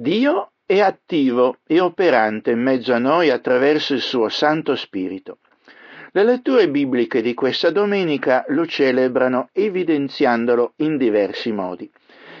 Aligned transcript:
Dio 0.00 0.52
è 0.64 0.78
attivo 0.78 1.56
e 1.66 1.80
operante 1.80 2.52
in 2.52 2.62
mezzo 2.62 2.92
a 2.92 2.98
noi 2.98 3.30
attraverso 3.30 3.94
il 3.94 4.00
suo 4.00 4.28
Santo 4.28 4.76
Spirito. 4.76 5.38
Le 6.12 6.22
letture 6.22 6.70
bibliche 6.70 7.20
di 7.20 7.34
questa 7.34 7.70
domenica 7.70 8.44
lo 8.50 8.64
celebrano 8.64 9.48
evidenziandolo 9.50 10.74
in 10.76 10.98
diversi 10.98 11.50
modi. 11.50 11.90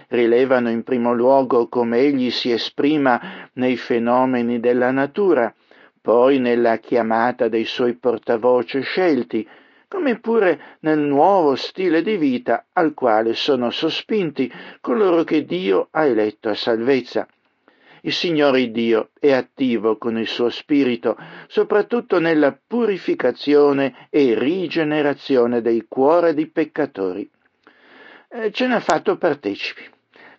Rilevano 0.06 0.70
in 0.70 0.84
primo 0.84 1.12
luogo 1.12 1.66
come 1.66 1.98
egli 1.98 2.30
si 2.30 2.52
esprima 2.52 3.50
nei 3.54 3.76
fenomeni 3.76 4.60
della 4.60 4.92
natura, 4.92 5.52
poi 6.00 6.38
nella 6.38 6.76
chiamata 6.76 7.48
dei 7.48 7.64
suoi 7.64 7.94
portavoce 7.94 8.82
scelti, 8.82 9.44
come 9.88 10.20
pure 10.20 10.76
nel 10.82 11.00
nuovo 11.00 11.56
stile 11.56 12.02
di 12.02 12.16
vita 12.16 12.66
al 12.72 12.94
quale 12.94 13.34
sono 13.34 13.70
sospinti 13.70 14.48
coloro 14.80 15.24
che 15.24 15.44
Dio 15.44 15.88
ha 15.90 16.04
eletto 16.04 16.50
a 16.50 16.54
salvezza. 16.54 17.26
Il 18.02 18.12
Signore 18.12 18.70
Dio 18.70 19.10
è 19.18 19.32
attivo 19.32 19.96
con 19.98 20.18
il 20.18 20.26
suo 20.26 20.50
spirito, 20.50 21.16
soprattutto 21.48 22.18
nella 22.18 22.56
purificazione 22.66 24.08
e 24.10 24.38
rigenerazione 24.38 25.60
dei 25.60 25.86
cuori 25.88 26.34
dei 26.34 26.46
peccatori. 26.46 27.28
Eh, 28.28 28.52
ce 28.52 28.66
n'ha 28.66 28.80
fatto 28.80 29.16
partecipi. 29.16 29.82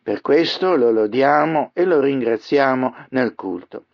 Per 0.02 0.22
questo 0.22 0.76
lo 0.76 0.92
lodiamo 0.92 1.72
e 1.74 1.86
lo 1.86 2.00
ringraziamo 2.00 2.96
nel 3.10 3.36
culto. 3.36 3.86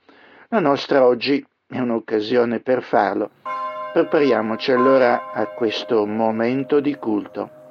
La 0.50 0.60
nostra 0.60 1.06
oggi 1.06 1.46
è 1.68 1.80
un'occasione 1.80 2.60
per 2.60 2.84
farlo. 2.84 3.32
Prepariamoci 3.92 4.72
allora 4.72 5.32
a 5.32 5.48
questo 5.48 6.06
momento 6.06 6.80
di 6.80 6.96
culto. 6.96 7.65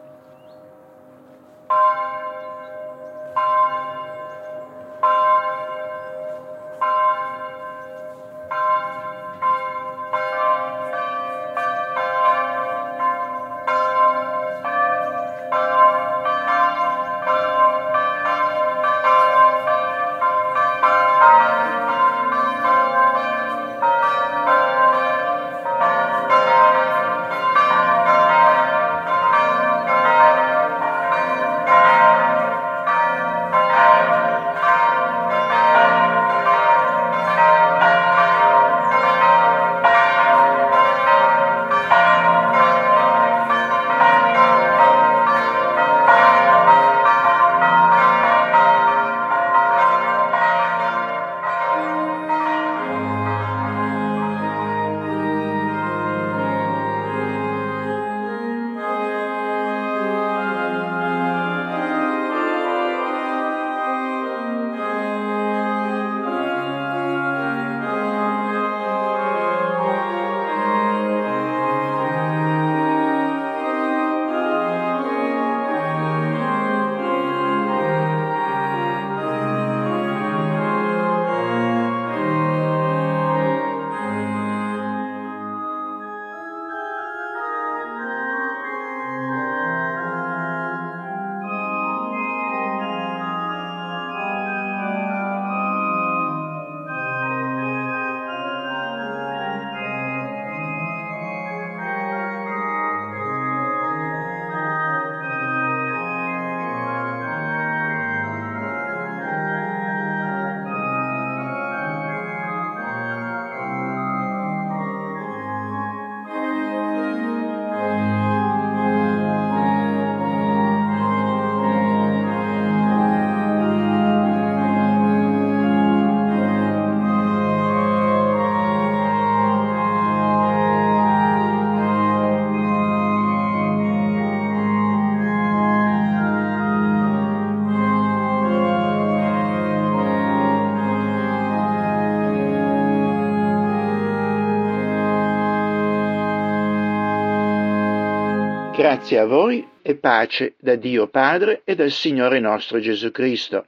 Grazie 148.84 149.18
a 149.18 149.24
voi 149.24 149.66
e 149.80 149.94
pace 149.94 150.56
da 150.60 150.74
Dio 150.74 151.08
Padre 151.08 151.62
e 151.64 151.74
dal 151.74 151.90
Signore 151.90 152.38
nostro 152.38 152.80
Gesù 152.80 153.10
Cristo. 153.10 153.64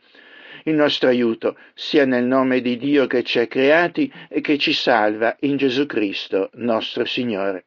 Il 0.65 0.75
nostro 0.75 1.09
aiuto 1.09 1.57
sia 1.73 2.05
nel 2.05 2.25
nome 2.25 2.61
di 2.61 2.77
Dio 2.77 3.07
che 3.07 3.23
ci 3.23 3.39
ha 3.39 3.47
creati 3.47 4.13
e 4.29 4.43
che 4.43 4.59
ci 4.59 4.75
salva 4.75 5.35
in 5.41 5.57
Gesù 5.57 5.87
Cristo, 5.87 6.51
nostro 6.57 7.07
Signore. 7.07 7.65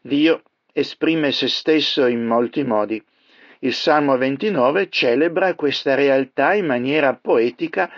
Dio 0.00 0.40
esprime 0.72 1.32
se 1.32 1.48
stesso 1.48 2.06
in 2.06 2.24
molti 2.24 2.64
modi. 2.64 3.04
Il 3.58 3.74
Salmo 3.74 4.16
29 4.16 4.88
celebra 4.88 5.54
questa 5.54 5.94
realtà 5.94 6.54
in 6.54 6.64
maniera 6.64 7.12
poetica 7.14 7.92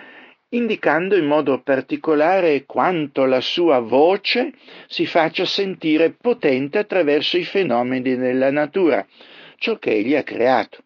indicando 0.53 1.15
in 1.15 1.25
modo 1.25 1.61
particolare 1.61 2.65
quanto 2.65 3.25
la 3.25 3.41
sua 3.41 3.79
voce 3.79 4.53
si 4.87 5.05
faccia 5.05 5.45
sentire 5.45 6.11
potente 6.11 6.77
attraverso 6.77 7.37
i 7.37 7.43
fenomeni 7.43 8.15
della 8.15 8.51
natura, 8.51 9.05
ciò 9.57 9.77
che 9.77 9.91
egli 9.91 10.15
ha 10.15 10.23
creato. 10.23 10.83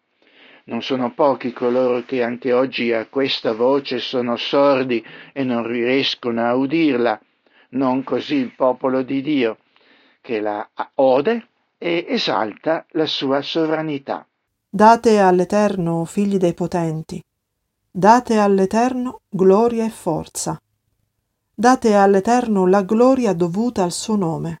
Non 0.64 0.82
sono 0.82 1.12
pochi 1.14 1.52
coloro 1.52 2.02
che 2.02 2.22
anche 2.22 2.52
oggi 2.52 2.92
a 2.92 3.06
questa 3.06 3.52
voce 3.52 3.98
sono 4.00 4.36
sordi 4.36 5.04
e 5.32 5.42
non 5.42 5.66
riescono 5.66 6.44
a 6.44 6.54
udirla, 6.54 7.18
non 7.70 8.04
così 8.04 8.36
il 8.36 8.52
popolo 8.54 9.02
di 9.02 9.22
Dio, 9.22 9.58
che 10.20 10.40
la 10.40 10.68
ode 10.96 11.46
e 11.78 12.04
esalta 12.08 12.84
la 12.90 13.06
sua 13.06 13.40
sovranità. 13.40 14.26
Date 14.70 15.18
all'Eterno, 15.18 16.04
figli 16.04 16.36
dei 16.36 16.52
potenti, 16.52 17.22
Date 17.90 18.38
all'Eterno 18.38 19.22
gloria 19.30 19.84
e 19.84 19.88
forza. 19.88 20.60
Date 21.54 21.94
all'Eterno 21.94 22.66
la 22.66 22.82
gloria 22.82 23.32
dovuta 23.32 23.82
al 23.82 23.92
suo 23.92 24.14
nome. 24.14 24.60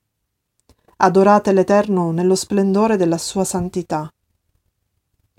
Adorate 0.96 1.52
l'Eterno 1.52 2.10
nello 2.10 2.34
splendore 2.34 2.96
della 2.96 3.18
sua 3.18 3.44
santità. 3.44 4.10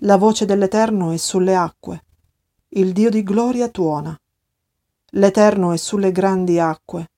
La 0.02 0.16
voce 0.16 0.46
dell'Eterno 0.46 1.10
è 1.10 1.16
sulle 1.16 1.56
acque. 1.56 2.04
Il 2.68 2.92
Dio 2.92 3.10
di 3.10 3.24
gloria 3.24 3.68
tuona. 3.68 4.18
L'Eterno 5.10 5.72
è 5.72 5.76
sulle 5.76 6.12
grandi 6.12 6.60
acque. 6.60 7.10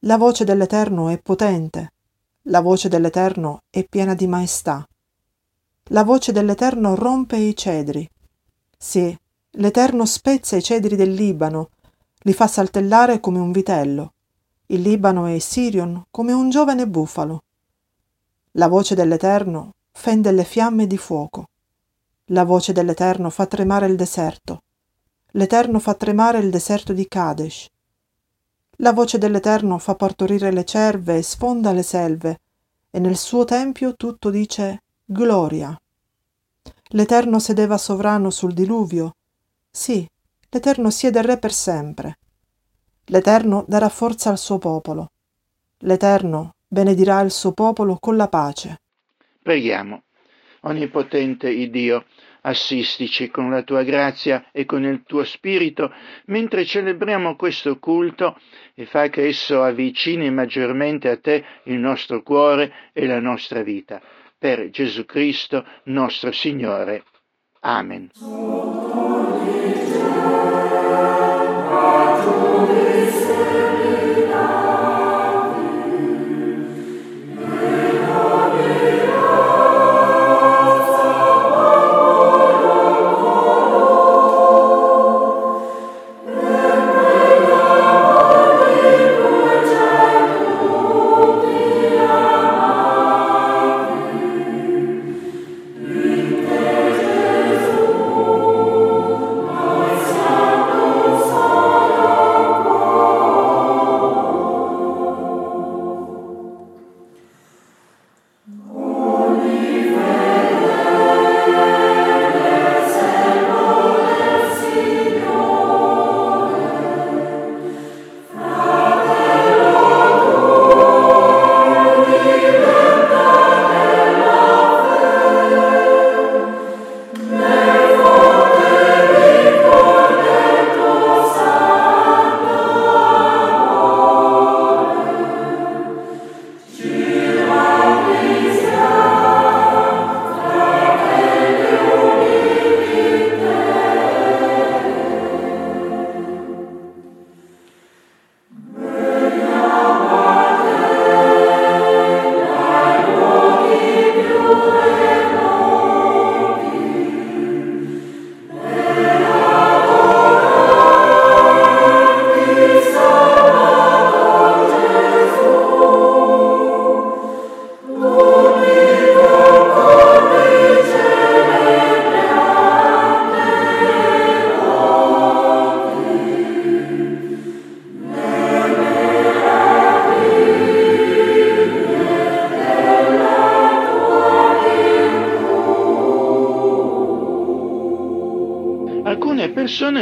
La 0.00 0.16
voce 0.16 0.44
dell'Eterno 0.44 1.08
è 1.08 1.20
potente. 1.20 1.92
La 2.42 2.60
voce 2.60 2.88
dell'Eterno 2.88 3.64
è 3.68 3.84
piena 3.84 4.14
di 4.14 4.28
maestà. 4.28 4.88
La 5.88 6.04
voce 6.04 6.30
dell'Eterno 6.30 6.94
rompe 6.94 7.36
i 7.36 7.56
cedri. 7.56 8.08
Sì, 8.78 9.14
L'Eterno 9.56 10.04
spezza 10.04 10.56
i 10.56 10.62
cedri 10.64 10.96
del 10.96 11.12
Libano, 11.12 11.70
li 12.22 12.32
fa 12.32 12.48
saltellare 12.48 13.20
come 13.20 13.38
un 13.38 13.52
vitello. 13.52 14.14
Il 14.66 14.80
Libano 14.80 15.28
e 15.28 15.38
Sirion 15.38 16.06
come 16.10 16.32
un 16.32 16.50
giovane 16.50 16.88
bufalo. 16.88 17.44
La 18.52 18.66
voce 18.66 18.96
dell'Eterno 18.96 19.74
fende 19.92 20.32
le 20.32 20.42
fiamme 20.42 20.88
di 20.88 20.98
fuoco. 20.98 21.50
La 22.26 22.42
voce 22.42 22.72
dell'Eterno 22.72 23.30
fa 23.30 23.46
tremare 23.46 23.86
il 23.86 23.94
deserto. 23.94 24.62
L'Eterno 25.32 25.78
fa 25.78 25.94
tremare 25.94 26.38
il 26.38 26.50
deserto 26.50 26.92
di 26.92 27.06
Kadesh. 27.06 27.68
La 28.78 28.92
voce 28.92 29.18
dell'Eterno 29.18 29.78
fa 29.78 29.94
partorire 29.94 30.50
le 30.50 30.64
cerve 30.64 31.18
e 31.18 31.22
sfonda 31.22 31.70
le 31.70 31.84
selve, 31.84 32.40
e 32.90 32.98
nel 32.98 33.16
suo 33.16 33.44
tempio 33.44 33.94
tutto 33.94 34.30
dice 34.30 34.82
gloria. 35.04 35.80
L'Eterno 36.88 37.38
sedeva 37.38 37.78
sovrano 37.78 38.30
sul 38.30 38.52
diluvio. 38.52 39.14
Sì, 39.76 40.08
l'Eterno 40.50 40.88
siede 40.88 41.20
re 41.20 41.36
per 41.36 41.50
sempre. 41.50 42.18
L'Eterno 43.06 43.64
darà 43.66 43.88
forza 43.88 44.30
al 44.30 44.38
suo 44.38 44.58
popolo. 44.58 45.10
L'Eterno 45.78 46.54
benedirà 46.68 47.20
il 47.22 47.32
suo 47.32 47.50
popolo 47.50 47.96
con 47.98 48.16
la 48.16 48.28
pace. 48.28 48.80
Preghiamo. 49.42 50.04
Onnipotente 50.60 51.50
Iddio, 51.50 52.04
assistici 52.42 53.28
con 53.30 53.50
la 53.50 53.62
tua 53.62 53.82
grazia 53.82 54.46
e 54.52 54.64
con 54.64 54.84
il 54.84 55.02
tuo 55.04 55.24
spirito 55.24 55.92
mentre 56.26 56.64
celebriamo 56.64 57.34
questo 57.34 57.80
culto 57.80 58.38
e 58.74 58.86
fa 58.86 59.08
che 59.08 59.26
esso 59.26 59.64
avvicini 59.64 60.30
maggiormente 60.30 61.08
a 61.08 61.18
te 61.18 61.44
il 61.64 61.78
nostro 61.78 62.22
cuore 62.22 62.72
e 62.92 63.08
la 63.08 63.18
nostra 63.18 63.64
vita. 63.64 64.00
Per 64.38 64.70
Gesù 64.70 65.04
Cristo 65.04 65.66
nostro 65.86 66.30
Signore. 66.30 67.02
Amen. 67.64 68.10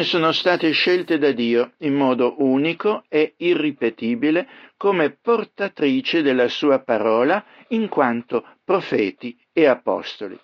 Sono 0.03 0.33
state 0.33 0.71
scelte 0.71 1.19
da 1.19 1.33
Dio 1.33 1.73
in 1.79 1.95
modo 1.95 2.37
unico 2.39 3.05
e 3.09 3.35
irripetibile 3.39 4.49
come 4.77 5.11
portatrici 5.11 6.23
della 6.23 6.49
sua 6.49 6.81
parola 6.81 7.45
in 7.69 7.89
quanto 7.89 8.45
profeti 8.65 9.37
e 9.53 9.67
apostoli. 9.67 10.39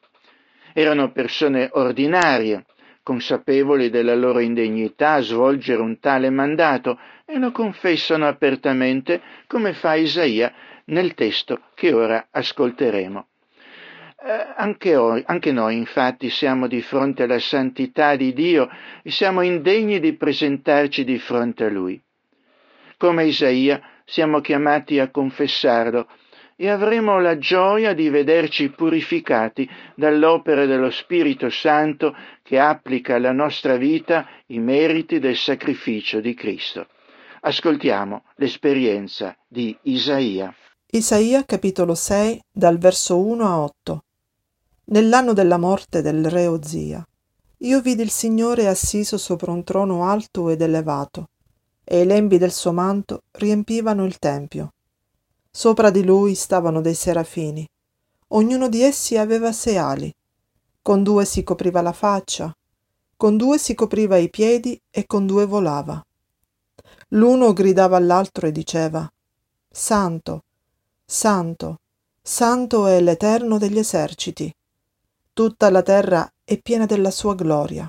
Erano 0.73 1.13
persone 1.13 1.69
ordinarie, 1.73 2.67
consapevoli 3.03 3.91
della 3.91 4.15
loro 4.15 4.41
indegnità 4.41 5.15
a 5.15 5.21
svolgere 5.21 5.81
un 5.81 5.99
tale 5.99 6.31
mandato 6.31 6.99
e 7.25 7.39
lo 7.39 7.53
confessano 7.53 8.27
apertamente 8.27 9.23
come 9.47 9.73
fa 9.73 9.95
Isaia 9.95 10.53
nel 10.87 11.15
testo 11.15 11.61
che 11.75 11.93
ora 11.93 12.29
ascolteremo. 12.31 13.27
Eh, 14.21 14.55
anche, 14.57 14.95
noi, 14.95 15.23
anche 15.27 15.53
noi 15.53 15.77
infatti 15.77 16.29
siamo 16.29 16.67
di 16.67 16.83
fronte 16.83 17.23
alla 17.23 17.39
santità 17.39 18.17
di 18.17 18.33
Dio 18.33 18.69
e 19.05 19.13
siamo 19.13 19.43
indegni 19.43 20.01
di 20.01 20.15
presentarci 20.15 21.05
di 21.05 21.21
fronte 21.21 21.65
a 21.67 21.71
Lui. 21.71 22.03
Come 22.97 23.27
Isaia 23.27 23.81
siamo 24.05 24.41
chiamati 24.41 24.99
a 24.99 25.09
confessarlo 25.09 26.09
e 26.57 26.69
avremo 26.69 27.21
la 27.21 27.39
gioia 27.39 27.93
di 27.95 28.09
vederci 28.09 28.71
purificati 28.71 29.71
dall'opera 29.95 30.67
dello 30.67 30.91
Spirito 30.91 31.49
Santo 31.49 32.17
che 32.43 32.59
applica 32.59 33.15
alla 33.15 33.31
nostra 33.31 33.77
vita 33.77 34.29
i 34.47 34.59
meriti 34.59 35.21
del 35.21 35.37
sacrificio 35.37 36.19
di 36.19 36.35
Cristo. 36.35 36.89
Ascoltiamo 37.43 38.25
l'esperienza 38.35 39.37
di 39.47 39.79
Isaia. 39.83 40.53
Isaia 40.91 41.45
capitolo 41.45 41.95
6 41.95 42.41
dal 42.51 42.79
verso 42.79 43.25
1 43.25 43.45
a 43.45 43.61
8 43.61 44.03
Nell'anno 44.91 45.35
della 45.35 45.59
morte 45.59 46.01
del 46.01 46.31
re 46.31 46.47
Ozia, 46.47 47.07
io 47.59 47.81
vidi 47.83 48.01
il 48.01 48.11
Signore 48.11 48.69
assiso 48.69 49.19
sopra 49.19 49.53
un 49.53 49.63
trono 49.63 50.05
alto 50.05 50.49
ed 50.49 50.63
elevato, 50.63 51.29
e 51.85 52.01
i 52.01 52.07
lembi 52.07 52.39
del 52.39 52.53
suo 52.53 52.73
manto 52.73 53.25
riempivano 53.33 54.07
il 54.07 54.19
tempio. 54.19 54.73
Sopra 55.51 55.91
di 55.91 56.03
lui 56.03 56.35
stavano 56.35 56.81
dei 56.81 56.95
serafini. 56.95 57.69
Ognuno 58.29 58.71
di 58.71 58.81
essi 58.81 59.19
aveva 59.19 59.53
sei 59.53 59.77
ali. 59.77 60.15
Con 60.81 61.03
due 61.03 61.27
si 61.27 61.43
copriva 61.43 61.83
la 61.83 61.93
faccia, 61.93 62.57
con 63.15 63.37
due 63.37 63.59
si 63.59 63.75
copriva 63.75 64.17
i 64.17 64.31
piedi 64.31 64.81
e 64.89 65.05
con 65.05 65.27
due 65.27 65.45
volava. 65.45 66.03
L'uno 67.09 67.53
gridava 67.53 67.99
all'altro 67.99 68.47
e 68.47 68.53
diceva, 68.53 69.07
Santo, 69.71 70.45
Santo, 71.05 71.81
Santo 72.23 72.87
è 72.87 72.99
l'Eterno 73.03 73.59
degli 73.59 73.79
eserciti 73.79 74.51
Tutta 75.39 75.71
la 75.71 75.83
terra 75.83 76.29
è 76.43 76.59
piena 76.61 76.85
della 76.85 77.13
sua 77.13 77.37
gloria. 77.37 77.89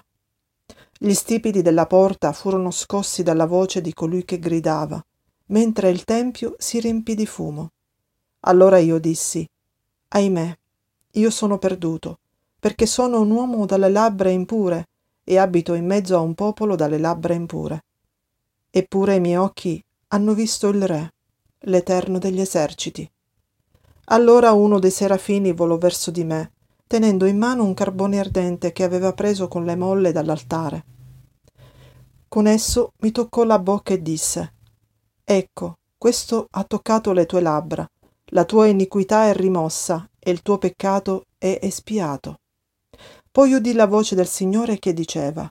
Gli 0.96 1.14
stipiti 1.16 1.64
della 1.64 1.88
porta 1.88 2.32
furono 2.32 2.70
scossi 2.70 3.24
dalla 3.24 3.48
voce 3.48 3.82
di 3.82 3.92
colui 3.92 4.24
che 4.24 4.38
gridava, 4.38 5.04
mentre 5.48 5.90
il 5.90 6.04
tempio 6.04 6.54
si 6.60 6.80
riempì 6.80 7.16
di 7.16 7.26
fumo. 7.26 7.72
Allora 8.42 8.78
io 8.78 9.00
dissi, 9.00 9.50
Ahimè, 10.10 10.58
io 11.14 11.30
sono 11.32 11.58
perduto, 11.58 12.20
perché 12.60 12.86
sono 12.86 13.20
un 13.20 13.32
uomo 13.32 13.66
dalle 13.66 13.90
labbra 13.90 14.30
impure 14.30 14.90
e 15.24 15.40
abito 15.40 15.74
in 15.74 15.88
mezzo 15.88 16.16
a 16.16 16.20
un 16.20 16.36
popolo 16.36 16.76
dalle 16.76 17.00
labbra 17.00 17.34
impure. 17.34 17.84
Eppure 18.70 19.16
i 19.16 19.20
miei 19.20 19.38
occhi 19.38 19.84
hanno 20.10 20.36
visto 20.36 20.68
il 20.68 20.86
Re, 20.86 21.14
l'Eterno 21.62 22.20
degli 22.20 22.42
eserciti. 22.42 23.12
Allora 24.12 24.52
uno 24.52 24.78
dei 24.78 24.92
serafini 24.92 25.52
volò 25.52 25.80
verso 25.80 26.12
di 26.12 26.24
me, 26.24 26.52
tenendo 26.90 27.28
in 27.28 27.38
mano 27.38 27.64
un 27.64 27.76
carbone 27.76 28.18
ardente 28.18 28.72
che 28.72 28.84
aveva 28.84 29.14
preso 29.14 29.48
con 29.48 29.64
le 29.64 29.76
molle 29.76 30.12
dall'altare. 30.12 30.84
Con 32.28 32.48
esso 32.48 32.94
mi 33.02 33.12
toccò 33.12 33.44
la 33.44 33.60
bocca 33.60 33.94
e 33.94 34.02
disse 34.02 34.54
Ecco, 35.24 35.78
questo 35.96 36.48
ha 36.50 36.64
toccato 36.64 37.12
le 37.12 37.28
tue 37.28 37.42
labbra, 37.42 37.88
la 38.32 38.44
tua 38.44 38.66
iniquità 38.66 39.26
è 39.26 39.36
rimossa 39.36 40.10
e 40.18 40.32
il 40.32 40.42
tuo 40.42 40.58
peccato 40.58 41.26
è 41.38 41.60
espiato. 41.62 42.40
Poi 43.32 43.54
udì 43.54 43.74
la 43.74 43.86
voce 43.86 44.16
del 44.16 44.28
Signore 44.28 44.80
che 44.80 44.92
diceva 44.92 45.48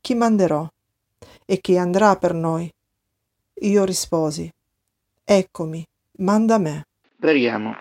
Chi 0.00 0.14
manderò? 0.16 0.68
e 1.44 1.60
chi 1.60 1.78
andrà 1.78 2.16
per 2.16 2.34
noi? 2.34 2.68
Io 3.60 3.84
risposi, 3.84 4.52
Eccomi, 5.24 5.86
manda 6.18 6.58
me. 6.58 6.86
Preghiamo. 7.20 7.72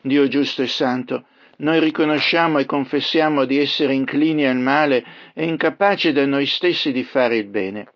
Dio 0.00 0.26
giusto 0.26 0.62
e 0.62 0.66
santo, 0.66 1.24
noi 1.58 1.80
riconosciamo 1.80 2.58
e 2.58 2.66
confessiamo 2.66 3.44
di 3.44 3.58
essere 3.58 3.94
inclini 3.94 4.46
al 4.46 4.58
male 4.58 5.04
e 5.34 5.44
incapaci 5.44 6.12
da 6.12 6.24
noi 6.26 6.46
stessi 6.46 6.92
di 6.92 7.02
fare 7.02 7.36
il 7.36 7.46
bene. 7.46 7.88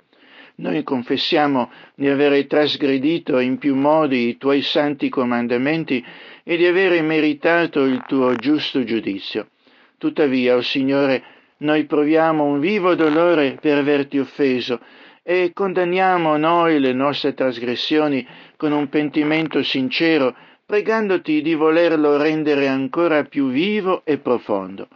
Noi 0.57 0.83
confessiamo 0.83 1.71
di 1.95 2.09
avere 2.09 2.47
trasgredito 2.47 3.39
in 3.39 3.59
più 3.59 3.75
modi 3.75 4.29
i 4.29 4.37
tuoi 4.37 4.63
santi 4.63 5.09
comandamenti 5.09 6.05
e 6.45 6.57
di 6.57 6.67
avere 6.67 7.01
meritato 7.03 7.85
il 7.85 8.03
tuo 8.07 8.35
giusto 8.35 8.85
giudizio. 8.85 9.49
Tuttavia, 9.97 10.55
o 10.55 10.59
oh 10.59 10.63
Signore, 10.63 11.23
noi 11.59 11.85
proviamo 11.85 12.45
un 12.45 12.59
vivo 12.59 12.95
dolore 12.95 13.57
per 13.61 13.79
averti 13.79 14.19
offeso 14.19 14.81
e 15.23 15.53
condanniamo 15.55 16.37
noi 16.37 16.81
le 16.81 16.93
nostre 16.93 17.33
trasgressioni 17.33 18.27
con 18.57 18.73
un 18.73 18.89
pentimento 18.89 19.63
sincero, 19.63 20.35
pregandoti 20.67 21.43
di 21.43 21.55
volerlo 21.55 22.17
rendere 22.17 22.67
ancora 22.67 23.25
più 23.25 23.49
vivo 23.51 24.03
e 24.05 24.19
profondo. 24.19 24.89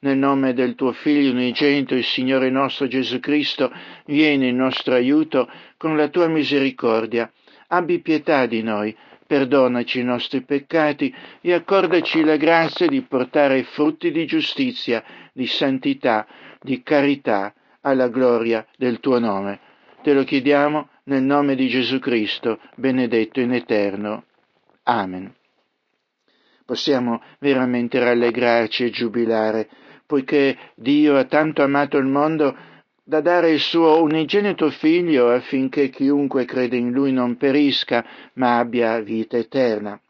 Nel 0.00 0.18
nome 0.18 0.52
del 0.52 0.74
tuo 0.74 0.92
Figlio 0.92 1.32
unigenito, 1.32 1.94
il 1.94 2.04
Signore 2.04 2.50
nostro 2.50 2.86
Gesù 2.86 3.18
Cristo, 3.18 3.72
vieni 4.04 4.48
in 4.48 4.56
nostro 4.56 4.94
aiuto 4.94 5.50
con 5.76 5.96
la 5.96 6.08
tua 6.08 6.28
misericordia. 6.28 7.30
Abbi 7.68 8.00
pietà 8.00 8.46
di 8.46 8.62
noi, 8.62 8.94
perdonaci 9.26 10.00
i 10.00 10.04
nostri 10.04 10.42
peccati 10.42 11.12
e 11.40 11.52
accordaci 11.52 12.22
la 12.22 12.36
grazia 12.36 12.86
di 12.86 13.00
portare 13.02 13.64
frutti 13.64 14.12
di 14.12 14.26
giustizia, 14.26 15.02
di 15.32 15.46
santità, 15.46 16.26
di 16.60 16.82
carità, 16.82 17.52
alla 17.80 18.08
gloria 18.08 18.66
del 18.76 19.00
tuo 19.00 19.18
nome. 19.18 19.60
Te 20.02 20.12
lo 20.12 20.24
chiediamo 20.24 20.88
nel 21.04 21.22
nome 21.22 21.54
di 21.54 21.68
Gesù 21.68 21.98
Cristo, 21.98 22.60
benedetto 22.74 23.40
in 23.40 23.52
eterno. 23.52 24.24
Amen. 24.88 25.34
Possiamo 26.64 27.20
veramente 27.40 27.98
rallegrarci 27.98 28.84
e 28.84 28.90
giubilare, 28.90 29.68
poiché 30.06 30.56
Dio 30.74 31.16
ha 31.16 31.24
tanto 31.24 31.62
amato 31.62 31.96
il 31.96 32.06
mondo 32.06 32.56
da 33.02 33.20
dare 33.20 33.50
il 33.50 33.60
suo 33.60 34.02
unigenito 34.02 34.70
figlio 34.70 35.30
affinché 35.30 35.90
chiunque 35.90 36.44
crede 36.44 36.76
in 36.76 36.90
lui 36.90 37.12
non 37.12 37.36
perisca, 37.36 38.04
ma 38.34 38.58
abbia 38.58 39.00
vita 39.00 39.36
eterna. 39.36 40.00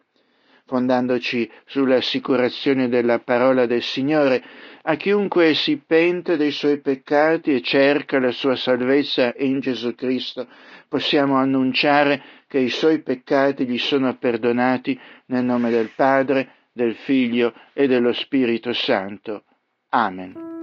Fondandoci 0.67 1.51
sull'assicurazione 1.67 2.89
della 2.89 3.21
parola 3.21 3.67
del 3.67 3.83
Signore, 3.83 4.43
a 4.83 4.95
chiunque 4.97 5.55
si 5.55 5.81
pente 5.87 6.37
dei 6.37 6.51
suoi 6.51 6.81
peccati 6.81 7.55
e 7.55 7.63
cerca 7.63 8.19
la 8.19 8.33
sua 8.33 8.57
salvezza 8.57 9.33
in 9.39 9.61
Gesù 9.61 9.95
Cristo, 9.95 10.49
possiamo 10.89 11.37
annunciare 11.37 12.23
che 12.49 12.59
i 12.59 12.71
suoi 12.71 13.01
peccati 13.01 13.67
gli 13.67 13.79
sono 13.79 14.17
perdonati 14.17 14.99
nel 15.27 15.45
nome 15.45 15.71
del 15.71 15.91
Padre, 15.95 16.49
del 16.73 16.95
Figlio 16.95 17.53
e 17.73 17.87
dello 17.87 18.13
Spirito 18.13 18.73
Santo. 18.73 19.45
Amen. 19.91 20.55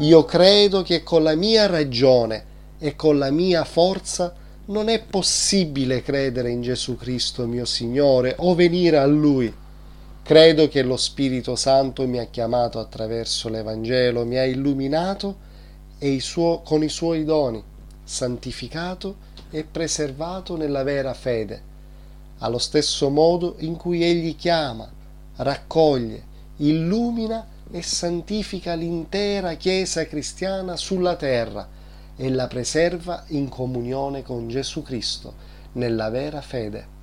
Io 0.00 0.24
credo 0.24 0.82
che 0.82 1.02
con 1.02 1.24
la 1.24 1.34
mia 1.34 1.66
ragione 1.66 2.44
e 2.78 2.94
con 2.94 3.18
la 3.18 3.32
mia 3.32 3.64
forza 3.64 4.32
non 4.66 4.88
è 4.88 5.02
possibile 5.04 6.02
credere 6.02 6.50
in 6.50 6.62
Gesù 6.62 6.96
Cristo 6.96 7.46
mio 7.46 7.64
Signore 7.64 8.36
o 8.38 8.54
venire 8.54 8.98
a 8.98 9.06
Lui. 9.06 9.52
Credo 10.28 10.68
che 10.68 10.82
lo 10.82 10.98
Spirito 10.98 11.56
Santo 11.56 12.06
mi 12.06 12.18
ha 12.18 12.26
chiamato 12.26 12.78
attraverso 12.78 13.48
l'Evangelo, 13.48 14.26
mi 14.26 14.36
ha 14.36 14.44
illuminato 14.44 15.36
e 15.96 16.12
il 16.12 16.20
suo, 16.20 16.60
con 16.60 16.82
i 16.82 16.90
suoi 16.90 17.24
doni, 17.24 17.64
santificato 18.04 19.16
e 19.48 19.64
preservato 19.64 20.58
nella 20.58 20.82
vera 20.82 21.14
fede, 21.14 21.62
allo 22.40 22.58
stesso 22.58 23.08
modo 23.08 23.54
in 23.60 23.76
cui 23.76 24.04
Egli 24.04 24.36
chiama, 24.36 24.86
raccoglie, 25.36 26.22
illumina 26.56 27.46
e 27.70 27.80
santifica 27.80 28.74
l'intera 28.74 29.54
Chiesa 29.54 30.04
cristiana 30.04 30.76
sulla 30.76 31.16
terra 31.16 31.66
e 32.14 32.28
la 32.28 32.48
preserva 32.48 33.24
in 33.28 33.48
comunione 33.48 34.22
con 34.22 34.46
Gesù 34.46 34.82
Cristo 34.82 35.32
nella 35.72 36.10
vera 36.10 36.42
fede. 36.42 36.97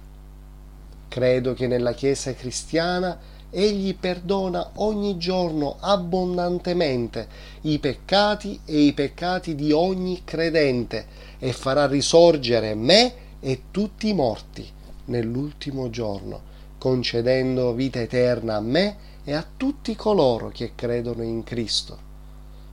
Credo 1.16 1.54
che 1.54 1.68
nella 1.68 1.94
Chiesa 1.94 2.34
cristiana 2.34 3.18
Egli 3.50 3.96
perdona 3.96 4.72
ogni 4.74 5.16
giorno 5.16 5.78
abbondantemente 5.80 7.26
i 7.62 7.80
peccati 7.80 8.60
e 8.66 8.80
i 8.80 8.92
peccati 8.92 9.56
di 9.56 9.72
ogni 9.72 10.24
credente 10.26 11.06
e 11.40 11.54
farà 11.54 11.88
risorgere 11.88 12.76
me 12.76 13.14
e 13.40 13.62
tutti 13.72 14.10
i 14.10 14.14
morti 14.14 14.70
nell'ultimo 15.06 15.90
giorno, 15.90 16.42
concedendo 16.78 17.72
vita 17.72 18.02
eterna 18.02 18.56
a 18.58 18.60
me 18.60 18.98
e 19.24 19.32
a 19.32 19.46
tutti 19.56 19.96
coloro 19.96 20.50
che 20.50 20.74
credono 20.76 21.24
in 21.24 21.44
Cristo. 21.46 21.98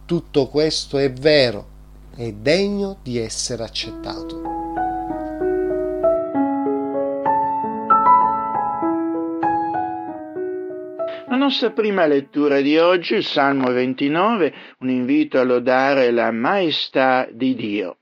Tutto 0.04 0.48
questo 0.48 0.98
è 0.98 1.12
vero 1.12 1.64
è 2.16 2.32
degno 2.32 2.96
di 3.04 3.18
essere 3.18 3.62
accettato. 3.62 4.61
La 11.32 11.38
nostra 11.38 11.70
prima 11.70 12.04
lettura 12.04 12.60
di 12.60 12.76
oggi, 12.76 13.14
il 13.14 13.24
Salmo 13.24 13.72
29, 13.72 14.52
un 14.80 14.90
invito 14.90 15.40
a 15.40 15.44
lodare 15.44 16.10
la 16.10 16.30
maestà 16.30 17.26
di 17.32 17.54
Dio. 17.54 17.96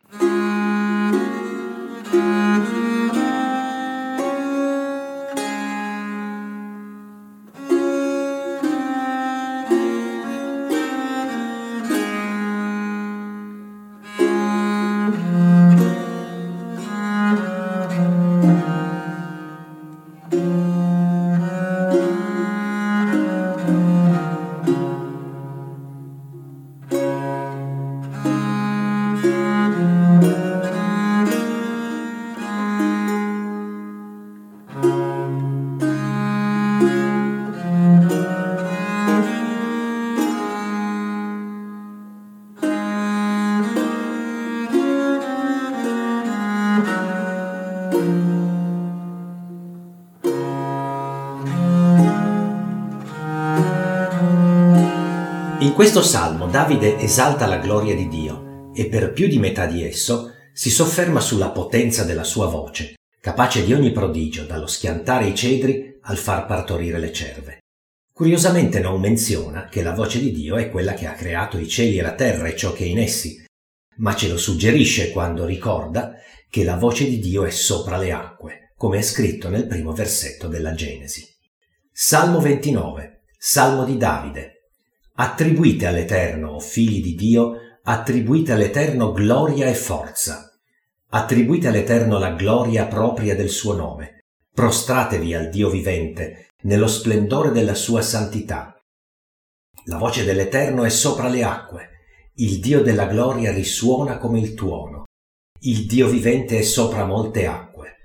In 55.71 55.77
questo 55.77 56.03
salmo 56.03 56.49
Davide 56.49 56.99
esalta 56.99 57.47
la 57.47 57.59
gloria 57.59 57.95
di 57.95 58.09
Dio 58.09 58.73
e 58.75 58.89
per 58.89 59.13
più 59.13 59.29
di 59.29 59.39
metà 59.39 59.67
di 59.67 59.85
esso 59.85 60.33
si 60.53 60.69
sofferma 60.69 61.21
sulla 61.21 61.51
potenza 61.51 62.03
della 62.03 62.25
sua 62.25 62.49
voce, 62.49 62.97
capace 63.21 63.65
di 63.65 63.73
ogni 63.73 63.93
prodigio, 63.93 64.43
dallo 64.43 64.67
schiantare 64.67 65.29
i 65.29 65.35
cedri 65.35 65.97
al 66.03 66.17
far 66.17 66.47
partorire 66.47 66.99
le 66.99 67.13
cerve. 67.13 67.59
Curiosamente 68.13 68.81
non 68.81 69.01
menziona 69.01 69.69
che 69.69 69.85
la 69.85 69.95
voce 69.95 70.19
di 70.19 70.33
Dio 70.33 70.57
è 70.57 70.71
quella 70.71 70.93
che 70.93 71.07
ha 71.07 71.13
creato 71.13 71.57
i 71.57 71.69
cieli 71.69 71.99
e 71.99 72.03
la 72.03 72.15
terra 72.15 72.49
e 72.49 72.57
ciò 72.57 72.73
che 72.73 72.83
è 72.83 72.89
in 72.89 72.99
essi, 72.99 73.45
ma 73.99 74.17
ce 74.17 74.29
lo 74.29 74.37
suggerisce 74.37 75.13
quando 75.13 75.45
ricorda 75.45 76.15
che 76.51 76.65
la 76.65 76.75
voce 76.75 77.05
di 77.05 77.21
Dio 77.21 77.45
è 77.45 77.51
sopra 77.51 77.97
le 77.97 78.11
acque, 78.11 78.73
come 78.77 78.99
è 78.99 79.03
scritto 79.03 79.49
nel 79.49 79.69
primo 79.69 79.93
versetto 79.93 80.49
della 80.49 80.75
Genesi. 80.75 81.25
Salmo 81.93 82.41
29, 82.41 83.21
Salmo 83.39 83.85
di 83.85 83.97
Davide, 83.97 84.60
Attribuite 85.23 85.85
all'Eterno, 85.85 86.59
figli 86.61 87.03
di 87.03 87.15
Dio, 87.15 87.53
attribuite 87.83 88.53
all'Eterno 88.53 89.13
gloria 89.13 89.67
e 89.67 89.75
forza. 89.75 90.51
Attribuite 91.11 91.69
all'Eterno 91.69 92.19
la 92.19 92.31
gloria 92.31 92.87
propria 92.87 93.37
del 93.37 93.51
suo 93.51 93.77
nome. 93.77 94.21
Prostratevi 94.51 95.35
al 95.35 95.51
Dio 95.51 95.69
vivente, 95.69 96.47
nello 96.63 96.87
splendore 96.87 97.51
della 97.51 97.75
sua 97.75 98.01
santità. 98.01 98.75
La 99.85 99.99
voce 99.99 100.25
dell'Eterno 100.25 100.85
è 100.85 100.89
sopra 100.89 101.29
le 101.29 101.45
acque. 101.45 101.89
Il 102.37 102.59
Dio 102.59 102.81
della 102.81 103.05
gloria 103.05 103.53
risuona 103.53 104.17
come 104.17 104.41
il 104.41 104.55
tuono. 104.55 105.05
Il 105.61 105.85
Dio 105.85 106.09
vivente 106.09 106.59
è 106.59 106.63
sopra 106.63 107.05
molte 107.05 107.47
acque. 107.47 107.97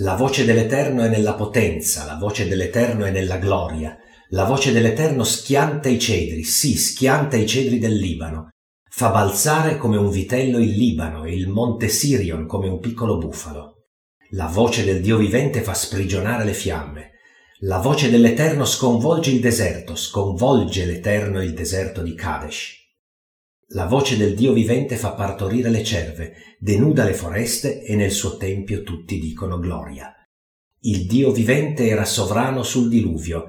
La 0.00 0.14
voce 0.14 0.44
dell'Eterno 0.44 1.04
è 1.04 1.08
nella 1.08 1.36
potenza, 1.36 2.04
la 2.04 2.18
voce 2.18 2.46
dell'Eterno 2.46 3.06
è 3.06 3.10
nella 3.10 3.38
gloria, 3.38 3.96
La 4.34 4.42
voce 4.42 4.72
dell'Eterno 4.72 5.22
schianta 5.22 5.88
i 5.88 5.96
cedri, 5.96 6.42
sì, 6.42 6.76
schianta 6.76 7.36
i 7.36 7.46
cedri 7.46 7.78
del 7.78 7.94
Libano. 7.94 8.48
Fa 8.90 9.10
balzare 9.10 9.76
come 9.76 9.96
un 9.96 10.10
vitello 10.10 10.58
il 10.58 10.72
Libano 10.72 11.22
e 11.22 11.32
il 11.32 11.46
monte 11.46 11.86
Sirion 11.86 12.44
come 12.44 12.66
un 12.66 12.80
piccolo 12.80 13.16
bufalo. 13.16 13.84
La 14.30 14.46
voce 14.46 14.82
del 14.82 15.00
Dio 15.00 15.18
vivente 15.18 15.60
fa 15.60 15.72
sprigionare 15.72 16.44
le 16.44 16.52
fiamme. 16.52 17.12
La 17.60 17.78
voce 17.78 18.10
dell'Eterno 18.10 18.64
sconvolge 18.64 19.30
il 19.30 19.38
deserto, 19.38 19.94
sconvolge 19.94 20.84
l'Eterno 20.84 21.40
il 21.40 21.54
deserto 21.54 22.02
di 22.02 22.16
Kadesh. 22.16 22.72
La 23.68 23.86
voce 23.86 24.16
del 24.16 24.34
Dio 24.34 24.52
vivente 24.52 24.96
fa 24.96 25.12
partorire 25.12 25.70
le 25.70 25.84
cerve, 25.84 26.32
denuda 26.58 27.04
le 27.04 27.14
foreste 27.14 27.84
e 27.84 27.94
nel 27.94 28.10
suo 28.10 28.36
tempio 28.36 28.82
tutti 28.82 29.20
dicono 29.20 29.60
gloria. 29.60 30.12
Il 30.80 31.06
Dio 31.06 31.30
vivente 31.30 31.86
era 31.86 32.04
sovrano 32.04 32.64
sul 32.64 32.88
diluvio, 32.88 33.46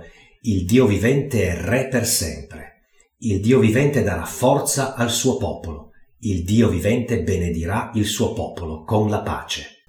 il 0.47 0.65
Dio 0.65 0.85
vivente 0.85 1.47
è 1.47 1.59
re 1.59 1.87
per 1.87 2.05
sempre. 2.05 2.81
Il 3.19 3.39
Dio 3.39 3.57
vivente 3.57 4.03
darà 4.03 4.25
forza 4.25 4.93
al 4.93 5.09
suo 5.09 5.37
popolo, 5.37 5.89
il 6.19 6.43
Dio 6.43 6.69
vivente 6.69 7.23
benedirà 7.23 7.89
il 7.95 8.05
suo 8.05 8.33
popolo 8.33 8.83
con 8.83 9.09
la 9.09 9.21
pace. 9.21 9.81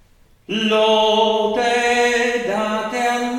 Lode 0.45 1.61
date 2.47 2.97
all'Eterno, 2.97 3.36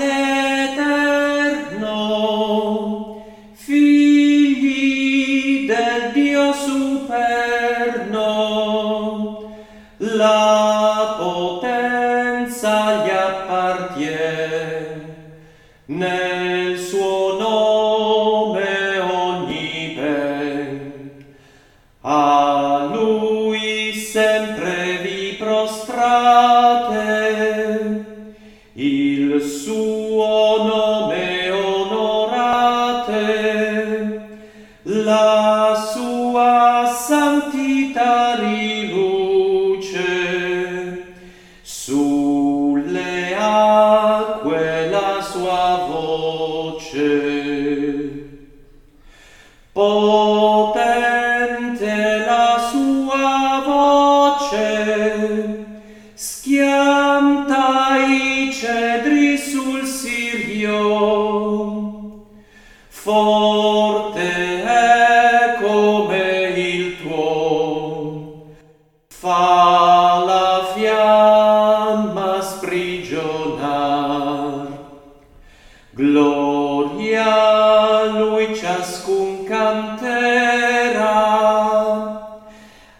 ciascun 78.59 79.45
canterà, 79.45 81.15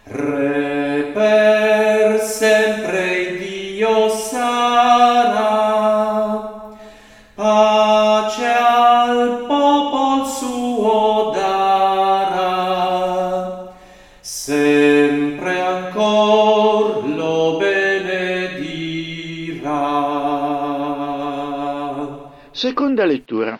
Re 0.05 1.11
per 1.13 2.21
sempre 2.21 3.37
Dio 3.37 4.09
sarà, 4.09 5.57
pace 7.35 8.45
al 8.45 9.43
popol 9.47 10.25
suo 10.25 11.31
darà, 11.35 12.53
sempre 14.21 15.59
ancor 15.59 17.05
lo 17.05 17.57
benedirà. 17.57 18.47
Seconda 22.51 23.03
lettura. 23.03 23.58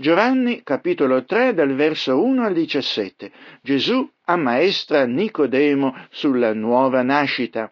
Giovanni 0.00 0.62
capitolo 0.62 1.24
3 1.24 1.54
dal 1.54 1.74
verso 1.74 2.22
1 2.22 2.44
al 2.44 2.52
17. 2.52 3.32
Gesù 3.60 4.08
ammaestra 4.26 5.04
Nicodemo 5.06 5.92
sulla 6.10 6.54
nuova 6.54 7.02
nascita. 7.02 7.68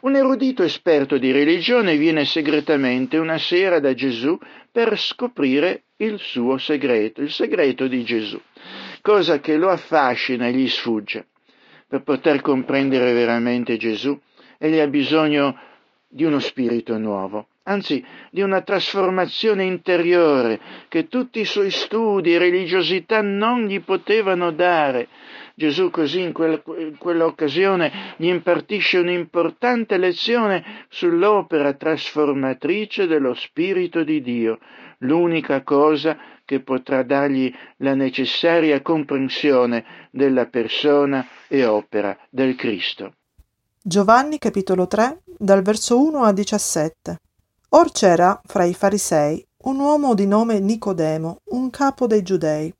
Un 0.00 0.16
erudito 0.16 0.62
esperto 0.62 1.18
di 1.18 1.32
religione 1.32 1.98
viene 1.98 2.24
segretamente 2.24 3.18
una 3.18 3.36
sera 3.36 3.78
da 3.78 3.92
Gesù 3.92 4.38
per 4.72 4.98
scoprire 4.98 5.82
il 5.96 6.18
suo 6.18 6.56
segreto, 6.56 7.20
il 7.20 7.30
segreto 7.30 7.88
di 7.88 8.04
Gesù, 8.04 8.40
cosa 9.02 9.38
che 9.40 9.58
lo 9.58 9.68
affascina 9.68 10.46
e 10.46 10.52
gli 10.52 10.66
sfugge. 10.66 11.26
Per 11.86 12.02
poter 12.04 12.40
comprendere 12.40 13.12
veramente 13.12 13.76
Gesù, 13.76 14.18
egli 14.56 14.78
ha 14.78 14.86
bisogno 14.86 15.60
di 16.08 16.24
uno 16.24 16.38
spirito 16.38 16.96
nuovo, 16.96 17.48
anzi 17.64 18.04
di 18.30 18.40
una 18.40 18.62
trasformazione 18.62 19.64
interiore 19.64 20.60
che 20.88 21.08
tutti 21.08 21.40
i 21.40 21.44
suoi 21.44 21.70
studi 21.70 22.34
e 22.34 22.38
religiosità 22.38 23.20
non 23.20 23.66
gli 23.66 23.80
potevano 23.80 24.50
dare. 24.50 25.08
Gesù 25.54 25.90
così 25.90 26.20
in, 26.20 26.32
quel, 26.32 26.62
in 26.78 26.96
quell'occasione 26.96 28.14
gli 28.16 28.26
impartisce 28.26 28.98
un'importante 28.98 29.98
lezione 29.98 30.86
sull'opera 30.88 31.74
trasformatrice 31.74 33.06
dello 33.06 33.34
Spirito 33.34 34.02
di 34.02 34.22
Dio, 34.22 34.58
l'unica 34.98 35.62
cosa 35.62 36.16
che 36.46 36.60
potrà 36.60 37.02
dargli 37.02 37.52
la 37.76 37.94
necessaria 37.94 38.80
comprensione 38.80 39.84
della 40.10 40.46
persona 40.46 41.26
e 41.46 41.64
opera 41.66 42.16
del 42.30 42.56
Cristo. 42.56 43.12
Giovanni 43.82 44.38
capitolo 44.38 44.86
3 44.86 45.20
dal 45.38 45.62
verso 45.62 46.02
1 46.02 46.22
a 46.22 46.32
17. 46.32 47.20
Or 47.72 47.92
c'era 47.92 48.40
fra 48.44 48.64
i 48.64 48.74
farisei 48.74 49.46
un 49.62 49.78
uomo 49.78 50.14
di 50.14 50.26
nome 50.26 50.58
Nicodemo, 50.58 51.42
un 51.50 51.70
capo 51.70 52.08
dei 52.08 52.22
giudei. 52.22 52.74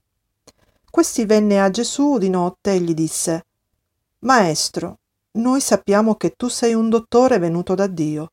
Questi 0.90 1.24
venne 1.26 1.60
a 1.60 1.70
Gesù 1.70 2.18
di 2.18 2.28
notte 2.28 2.72
e 2.72 2.80
gli 2.80 2.94
disse 2.94 3.46
Maestro, 4.20 4.98
noi 5.32 5.60
sappiamo 5.60 6.16
che 6.16 6.30
tu 6.30 6.48
sei 6.48 6.74
un 6.74 6.88
dottore 6.88 7.38
venuto 7.38 7.76
da 7.76 7.86
Dio, 7.86 8.32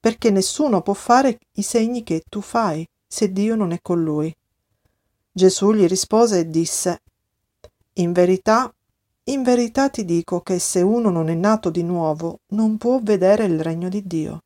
perché 0.00 0.30
nessuno 0.30 0.80
può 0.80 0.94
fare 0.94 1.40
i 1.52 1.62
segni 1.62 2.02
che 2.02 2.22
tu 2.26 2.40
fai, 2.40 2.88
se 3.06 3.30
Dio 3.30 3.54
non 3.54 3.72
è 3.72 3.80
con 3.82 4.02
lui. 4.02 4.34
Gesù 5.30 5.72
gli 5.72 5.86
rispose 5.86 6.38
e 6.38 6.48
disse 6.48 7.02
In 7.94 8.12
verità, 8.12 8.72
in 9.24 9.42
verità 9.42 9.90
ti 9.90 10.06
dico 10.06 10.40
che 10.40 10.58
se 10.58 10.80
uno 10.80 11.10
non 11.10 11.28
è 11.28 11.34
nato 11.34 11.68
di 11.68 11.82
nuovo, 11.82 12.40
non 12.48 12.78
può 12.78 12.98
vedere 13.02 13.44
il 13.44 13.60
regno 13.62 13.90
di 13.90 14.06
Dio. 14.06 14.44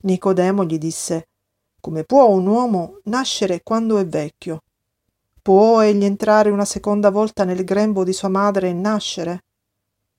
Nicodemo 0.00 0.64
gli 0.64 0.78
disse 0.78 1.26
Come 1.80 2.04
può 2.04 2.28
un 2.28 2.46
uomo 2.46 2.98
nascere 3.04 3.62
quando 3.64 3.98
è 3.98 4.06
vecchio? 4.06 4.62
Può 5.42 5.80
egli 5.80 6.04
entrare 6.04 6.50
una 6.50 6.64
seconda 6.64 7.10
volta 7.10 7.42
nel 7.42 7.64
grembo 7.64 8.04
di 8.04 8.12
sua 8.12 8.28
madre 8.28 8.68
e 8.68 8.72
nascere? 8.72 9.42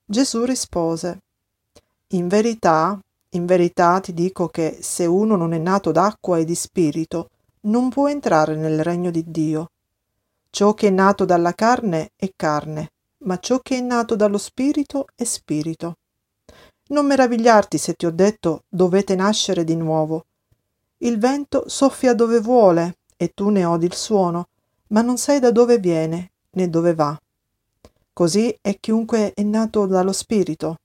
Gesù 0.04 0.44
rispose 0.44 1.20
In 2.08 2.28
verità, 2.28 3.00
in 3.30 3.46
verità 3.46 4.00
ti 4.00 4.12
dico 4.12 4.48
che 4.48 4.78
se 4.80 5.06
uno 5.06 5.36
non 5.36 5.54
è 5.54 5.58
nato 5.58 5.92
d'acqua 5.92 6.36
e 6.36 6.44
di 6.44 6.54
spirito, 6.54 7.30
non 7.62 7.88
può 7.88 8.08
entrare 8.08 8.56
nel 8.56 8.82
regno 8.82 9.10
di 9.10 9.24
Dio. 9.26 9.70
Ciò 10.50 10.74
che 10.74 10.88
è 10.88 10.90
nato 10.90 11.24
dalla 11.24 11.54
carne 11.54 12.10
è 12.16 12.32
carne, 12.36 12.90
ma 13.18 13.38
ciò 13.38 13.60
che 13.60 13.78
è 13.78 13.80
nato 13.80 14.16
dallo 14.16 14.38
spirito 14.38 15.06
è 15.14 15.24
spirito. 15.24 15.96
Non 16.90 17.06
meravigliarti 17.06 17.78
se 17.78 17.94
ti 17.94 18.06
ho 18.06 18.10
detto 18.10 18.64
dovete 18.68 19.14
nascere 19.14 19.62
di 19.62 19.76
nuovo. 19.76 20.26
Il 20.98 21.18
vento 21.18 21.68
soffia 21.68 22.14
dove 22.14 22.40
vuole 22.40 22.98
e 23.16 23.32
tu 23.32 23.48
ne 23.48 23.64
odi 23.64 23.86
il 23.86 23.94
suono, 23.94 24.48
ma 24.88 25.00
non 25.00 25.16
sai 25.16 25.38
da 25.38 25.52
dove 25.52 25.78
viene 25.78 26.32
né 26.50 26.68
dove 26.68 26.94
va. 26.94 27.18
Così 28.12 28.56
è 28.60 28.78
chiunque 28.80 29.32
è 29.34 29.42
nato 29.42 29.86
dallo 29.86 30.12
spirito. 30.12 30.78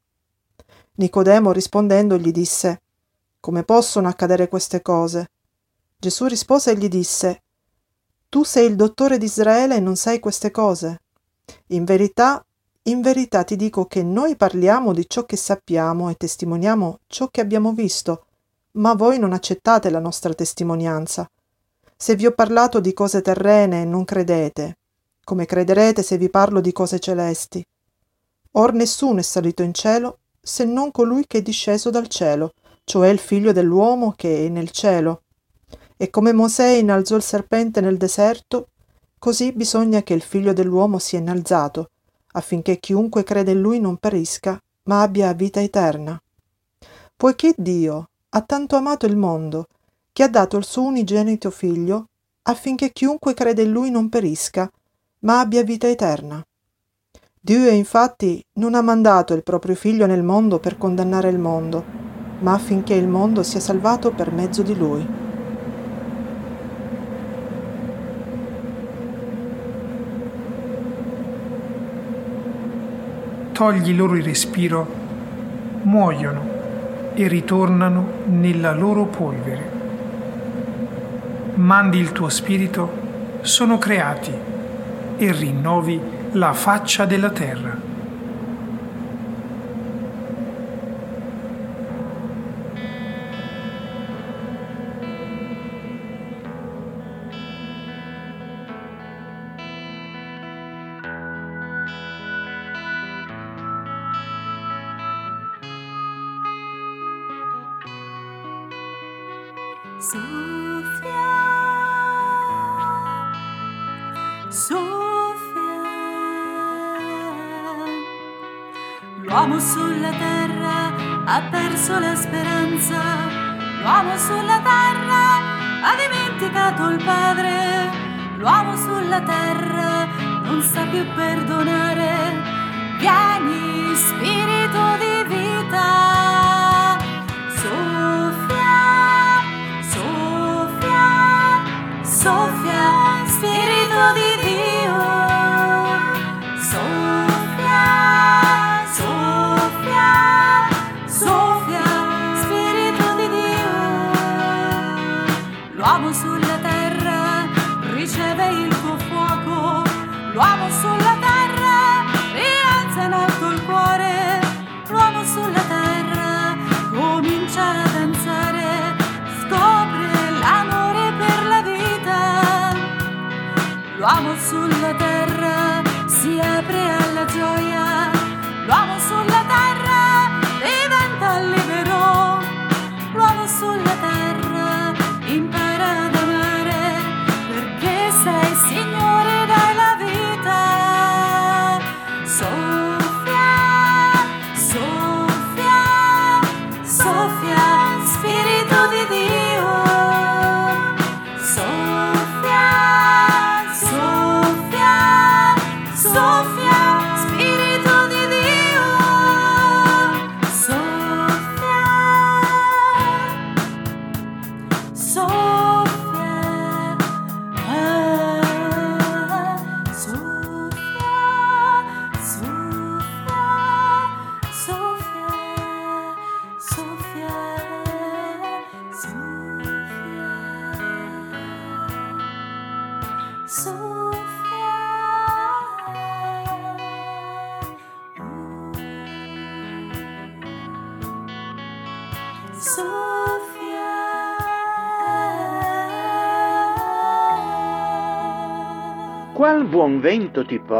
Nicodemo 0.98 1.52
rispondendo 1.52 2.18
gli 2.18 2.32
disse 2.32 2.82
Come 3.40 3.64
possono 3.64 4.08
accadere 4.08 4.48
queste 4.48 4.82
cose? 4.82 5.32
Gesù 5.98 6.28
rispose 6.28 6.72
e 6.72 6.78
gli 6.78 6.88
disse 6.88 7.42
Tu 8.30 8.44
sei 8.44 8.68
il 8.68 8.76
dottore 8.76 9.18
di 9.18 9.26
Israele 9.26 9.78
e 9.78 9.80
non 9.80 9.96
sai 9.96 10.20
queste 10.20 10.52
cose? 10.52 11.02
In 11.68 11.84
verità, 11.84 12.46
in 12.88 13.02
verità 13.02 13.44
ti 13.44 13.56
dico 13.56 13.86
che 13.86 14.04
noi 14.04 14.36
parliamo 14.36 14.94
di 14.94 15.10
ciò 15.10 15.26
che 15.26 15.38
sappiamo 15.38 16.10
e 16.10 16.16
testimoniamo 16.16 17.00
ciò 17.08 17.30
che 17.30 17.42
abbiamo 17.42 17.74
visto, 17.74 18.26
ma 18.74 18.94
voi 18.94 19.18
non 19.18 19.34
accettate 19.34 19.90
la 19.90 20.00
nostra 20.00 20.34
testimonianza. 20.34 21.28
Se 21.96 22.16
vi 22.16 22.28
ho 22.28 22.32
parlato 22.34 22.80
di 22.80 22.94
cose 22.94 23.24
terrene, 23.24 23.86
non 23.86 24.06
credete, 24.06 24.78
come 25.24 25.48
crederete 25.48 26.04
se 26.04 26.18
vi 26.20 26.30
parlo 26.30 26.62
di 26.62 26.72
cose 26.72 27.00
celesti. 27.00 27.66
Or 28.52 28.74
nessuno 28.74 29.20
è 29.20 29.24
salito 29.24 29.64
in 29.64 29.74
cielo 29.74 30.20
se 30.40 30.64
non 30.64 30.92
colui 30.92 31.26
che 31.26 31.40
è 31.40 31.42
disceso 31.42 31.90
dal 31.90 32.08
cielo, 32.08 32.54
cioè 32.84 33.10
il 33.10 33.18
figlio 33.18 33.52
dell'uomo 33.52 34.14
che 34.16 34.46
è 34.46 34.50
nel 34.50 34.70
cielo. 34.70 35.24
E 35.98 36.12
come 36.12 36.34
Mosè 36.34 36.68
innalzò 36.68 37.16
il 37.16 37.24
serpente 37.24 37.82
nel 37.82 37.98
deserto, 37.98 38.68
così 39.18 39.54
bisogna 39.54 40.04
che 40.04 40.14
il 40.14 40.22
figlio 40.22 40.54
dell'uomo 40.54 41.00
sia 41.00 41.18
innalzato, 41.18 41.90
affinché 42.36 42.80
chiunque 42.80 43.24
crede 43.24 43.52
in 43.52 43.62
lui 43.62 43.80
non 43.80 43.98
perisca, 43.98 44.62
ma 44.84 45.02
abbia 45.02 45.34
vita 45.34 45.62
eterna. 45.62 46.22
Poiché 47.16 47.54
Dio 47.58 48.10
ha 48.30 48.42
tanto 48.42 48.76
amato 48.76 49.06
il 49.06 49.16
mondo, 49.16 49.68
che 50.12 50.24
ha 50.24 50.30
dato 50.30 50.58
il 50.58 50.66
suo 50.66 50.84
unigenito 50.84 51.50
figlio, 51.50 52.08
affinché 52.44 52.92
chiunque 52.92 53.34
crede 53.34 53.64
in 53.64 53.72
lui 53.72 53.90
non 53.90 54.10
perisca, 54.10 54.70
ma 55.20 55.40
abbia 55.40 55.64
vita 55.64 55.88
eterna. 55.88 56.46
Dio 57.40 57.70
infatti 57.70 58.44
non 58.54 58.76
ha 58.76 58.82
mandato 58.82 59.34
il 59.34 59.44
proprio 59.44 59.76
figlio 59.76 60.06
nel 60.06 60.24
mondo 60.24 60.60
per 60.60 60.78
condannare 60.78 61.30
il 61.30 61.40
mondo, 61.40 61.84
ma 62.40 62.54
affinché 62.54 62.96
il 62.96 63.08
mondo 63.08 63.44
sia 63.44 63.60
salvato 63.60 64.12
per 64.12 64.32
mezzo 64.32 64.62
di 64.62 64.76
lui. 64.76 65.25
Togli 73.56 73.96
loro 73.96 74.18
il 74.18 74.24
respiro, 74.24 74.86
muoiono 75.84 77.14
e 77.14 77.26
ritornano 77.30 78.06
nella 78.26 78.74
loro 78.74 79.06
polvere 79.06 79.76
mandi 81.56 82.00
il 82.00 82.12
tuo 82.12 82.28
spirito, 82.28 83.04
sono 83.42 83.78
creati 83.78 84.32
e 85.18 85.32
rinnovi 85.32 86.00
la 86.34 86.52
faccia 86.54 87.06
della 87.06 87.30
terra. 87.30 87.85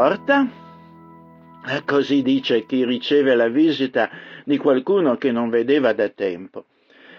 Porta? 0.06 0.48
Eh, 1.68 1.82
Così 1.84 2.22
dice 2.22 2.64
chi 2.64 2.84
riceve 2.84 3.34
la 3.34 3.48
visita 3.48 4.08
di 4.44 4.56
qualcuno 4.56 5.16
che 5.16 5.32
non 5.32 5.48
vedeva 5.48 5.92
da 5.94 6.08
tempo. 6.10 6.66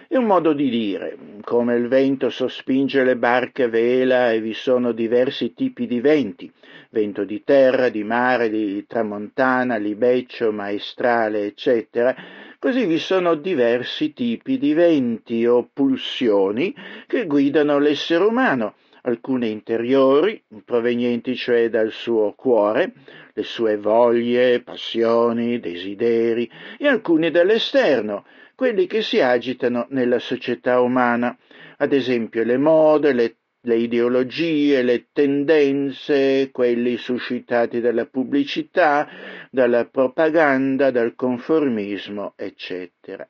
È 0.08 0.16
un 0.16 0.24
modo 0.24 0.54
di 0.54 0.70
dire, 0.70 1.18
come 1.42 1.76
il 1.76 1.86
vento 1.86 2.30
sospinge 2.30 3.04
le 3.04 3.16
barche 3.16 3.64
a 3.64 3.68
vela 3.68 4.32
e 4.32 4.40
vi 4.40 4.54
sono 4.54 4.92
diversi 4.92 5.52
tipi 5.52 5.86
di 5.86 6.00
venti, 6.00 6.50
vento 6.88 7.24
di 7.24 7.42
terra, 7.44 7.90
di 7.90 8.04
mare, 8.04 8.48
di 8.48 8.86
tramontana, 8.86 9.76
libeccio, 9.76 10.50
maestrale, 10.50 11.44
eccetera, 11.44 12.16
così 12.58 12.86
vi 12.86 12.98
sono 12.98 13.34
diversi 13.34 14.14
tipi 14.14 14.56
di 14.56 14.72
venti 14.72 15.44
o 15.44 15.68
pulsioni 15.70 16.74
che 17.06 17.26
guidano 17.26 17.78
l'essere 17.78 18.24
umano, 18.24 18.76
alcune 19.08 19.48
interiori, 19.48 20.42
provenienti 20.64 21.34
cioè 21.34 21.68
dal 21.68 21.90
suo 21.90 22.32
cuore, 22.34 22.92
le 23.32 23.42
sue 23.42 23.76
voglie, 23.76 24.62
passioni, 24.62 25.58
desideri, 25.58 26.48
e 26.78 26.86
alcuni 26.86 27.30
dall'esterno, 27.30 28.24
quelli 28.54 28.86
che 28.86 29.02
si 29.02 29.20
agitano 29.20 29.86
nella 29.90 30.18
società 30.18 30.80
umana, 30.80 31.36
ad 31.78 31.92
esempio 31.92 32.44
le 32.44 32.58
mode, 32.58 33.12
le, 33.12 33.36
le 33.62 33.76
ideologie, 33.76 34.82
le 34.82 35.06
tendenze, 35.12 36.50
quelli 36.52 36.96
suscitati 36.96 37.80
dalla 37.80 38.06
pubblicità, 38.06 39.08
dalla 39.50 39.86
propaganda, 39.86 40.90
dal 40.90 41.14
conformismo, 41.14 42.34
eccetera. 42.36 43.26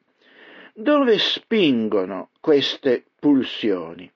Dove 0.75 1.19
spingono 1.19 2.31
queste 2.41 3.05
pulsioni? 3.19 4.11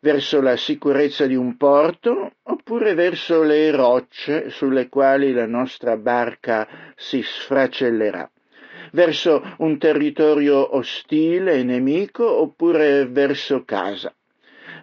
Verso 0.00 0.40
la 0.40 0.56
sicurezza 0.56 1.26
di 1.26 1.34
un 1.34 1.56
porto 1.56 2.32
oppure 2.42 2.94
verso 2.94 3.42
le 3.42 3.70
rocce 3.70 4.50
sulle 4.50 4.88
quali 4.88 5.32
la 5.32 5.46
nostra 5.46 5.96
barca 5.96 6.68
si 6.96 7.22
sfracellerà? 7.22 8.30
verso 8.92 9.42
un 9.58 9.78
territorio 9.78 10.76
ostile 10.76 11.54
e 11.54 11.62
nemico 11.62 12.28
oppure 12.28 13.06
verso 13.06 13.64
casa, 13.64 14.14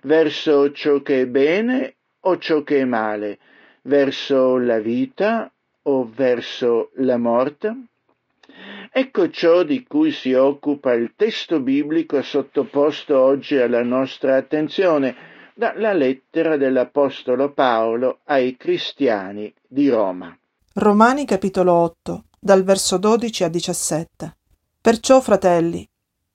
verso 0.04 0.72
ciò 0.72 1.02
che 1.02 1.22
è 1.22 1.28
bene 1.28 1.96
o 2.22 2.38
ciò 2.38 2.64
che 2.64 2.80
è 2.80 2.86
male, 2.86 3.40
verso 3.84 4.58
la 4.58 4.80
vita 4.80 5.52
o 5.84 6.10
verso 6.14 6.92
la 6.96 7.18
morte? 7.18 7.76
Ecco 8.92 9.30
ciò 9.30 9.64
di 9.64 9.84
cui 9.84 10.12
si 10.12 10.34
occupa 10.34 10.94
il 10.94 11.14
testo 11.16 11.60
biblico 11.60 12.22
sottoposto 12.22 13.20
oggi 13.20 13.58
alla 13.58 13.84
nostra 13.84 14.38
attenzione 14.38 15.16
dalla 15.54 15.94
lettera 15.94 16.58
dell'Apostolo 16.58 17.52
Paolo 17.52 18.20
ai 18.26 18.56
cristiani 18.58 19.54
di 19.68 19.90
Roma. 19.90 20.38
Romani 20.74 21.26
capitolo 21.26 21.74
8, 21.74 22.24
dal 22.40 22.64
verso 22.64 22.98
12 22.98 23.44
a 23.44 23.48
17. 23.48 24.38
Perciò, 24.82 25.22
fratelli, 25.22 25.88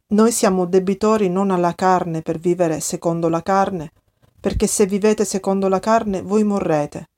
noi 0.08 0.32
siamo 0.32 0.64
debitori 0.64 1.28
non 1.28 1.50
alla 1.50 1.74
carne 1.74 2.22
per 2.22 2.38
vivere 2.38 2.80
secondo 2.80 3.28
la 3.28 3.42
carne, 3.42 3.92
perché 4.40 4.66
se 4.66 4.86
vivete 4.86 5.24
secondo 5.24 5.68
la 5.68 5.78
carne 5.78 6.22
voi 6.22 6.42
morrete. 6.42 7.10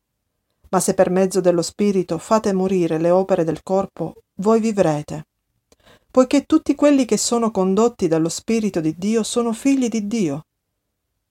Ma 0.73 0.81
se 0.81 0.95
per 0.95 1.11
mezzo 1.11 1.41
dello 1.41 1.63
Spirito 1.63 2.19
fate 2.19 2.53
morire 2.53 2.99
le 2.99 3.11
opere 3.11 3.45
del 3.45 3.63
corpo, 3.63 4.15
voi 4.37 4.59
vivrete. 4.59 5.27
Poiché 6.11 6.45
tutti 6.45 6.75
quelli 6.75 7.05
che 7.05 7.17
sono 7.17 7.51
condotti 7.51 8.09
dallo 8.09 8.29
Spirito 8.29 8.81
di 8.81 8.95
Dio 8.97 9.23
sono 9.23 9.53
figli 9.53 9.89
di 9.89 10.07
Dio. 10.07 10.47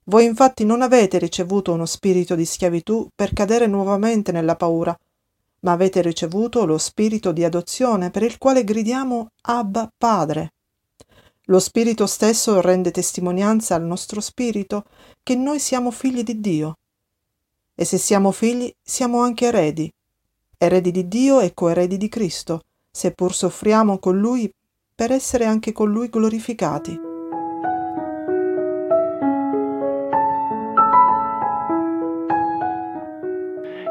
Voi 0.05 0.25
infatti 0.25 0.63
non 0.63 0.81
avete 0.81 1.17
ricevuto 1.17 1.73
uno 1.73 1.85
spirito 1.85 2.35
di 2.35 2.45
schiavitù 2.45 3.07
per 3.15 3.33
cadere 3.33 3.67
nuovamente 3.67 4.31
nella 4.31 4.55
paura, 4.55 4.97
ma 5.61 5.71
avete 5.71 6.01
ricevuto 6.01 6.65
lo 6.65 6.77
spirito 6.77 7.31
di 7.31 7.43
adozione 7.43 8.09
per 8.09 8.23
il 8.23 8.37
quale 8.37 8.63
gridiamo 8.63 9.29
Abba 9.41 9.91
Padre. 9.95 10.53
Lo 11.45 11.59
Spirito 11.59 12.05
stesso 12.07 12.61
rende 12.61 12.91
testimonianza 12.91 13.75
al 13.75 13.83
nostro 13.83 14.21
spirito 14.21 14.85
che 15.21 15.35
noi 15.35 15.59
siamo 15.59 15.91
figli 15.91 16.23
di 16.23 16.39
Dio. 16.39 16.77
E 17.73 17.85
se 17.85 17.97
siamo 17.97 18.31
figli, 18.31 18.71
siamo 18.81 19.21
anche 19.21 19.45
eredi, 19.45 19.91
eredi 20.57 20.91
di 20.91 21.07
Dio 21.07 21.39
e 21.39 21.53
coeredi 21.53 21.97
di 21.97 22.09
Cristo, 22.09 22.61
seppur 22.91 23.33
soffriamo 23.33 23.97
con 23.97 24.19
Lui 24.19 24.51
per 24.93 25.11
essere 25.11 25.45
anche 25.45 25.71
con 25.71 25.89
Lui 25.89 26.09
glorificati. 26.09 26.99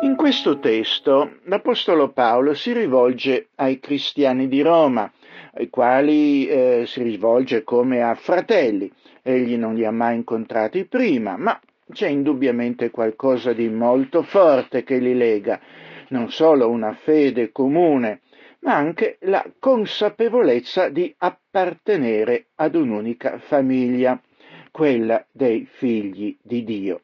In 0.02 0.14
questo 0.16 0.60
testo 0.60 1.38
l'Apostolo 1.44 2.10
Paolo 2.10 2.54
si 2.54 2.72
rivolge 2.72 3.48
ai 3.56 3.80
cristiani 3.80 4.46
di 4.46 4.62
Roma, 4.62 5.10
ai 5.54 5.68
quali 5.68 6.46
eh, 6.46 6.84
si 6.86 7.02
rivolge 7.02 7.64
come 7.64 8.02
a 8.02 8.14
fratelli. 8.14 8.90
Egli 9.22 9.56
non 9.56 9.74
li 9.74 9.84
ha 9.84 9.90
mai 9.90 10.16
incontrati 10.16 10.84
prima, 10.84 11.36
ma 11.36 11.58
c'è 11.90 12.08
indubbiamente 12.08 12.90
qualcosa 12.90 13.52
di 13.52 13.68
molto 13.68 14.22
forte 14.22 14.82
che 14.82 14.98
li 14.98 15.14
lega, 15.14 15.60
non 16.08 16.30
solo 16.30 16.68
una 16.68 16.92
fede 16.94 17.52
comune, 17.52 18.20
ma 18.60 18.74
anche 18.74 19.18
la 19.22 19.44
consapevolezza 19.58 20.88
di 20.88 21.14
appartenere 21.18 22.46
ad 22.56 22.74
un'unica 22.74 23.38
famiglia, 23.38 24.20
quella 24.70 25.24
dei 25.32 25.66
figli 25.66 26.36
di 26.42 26.64
Dio. 26.64 27.02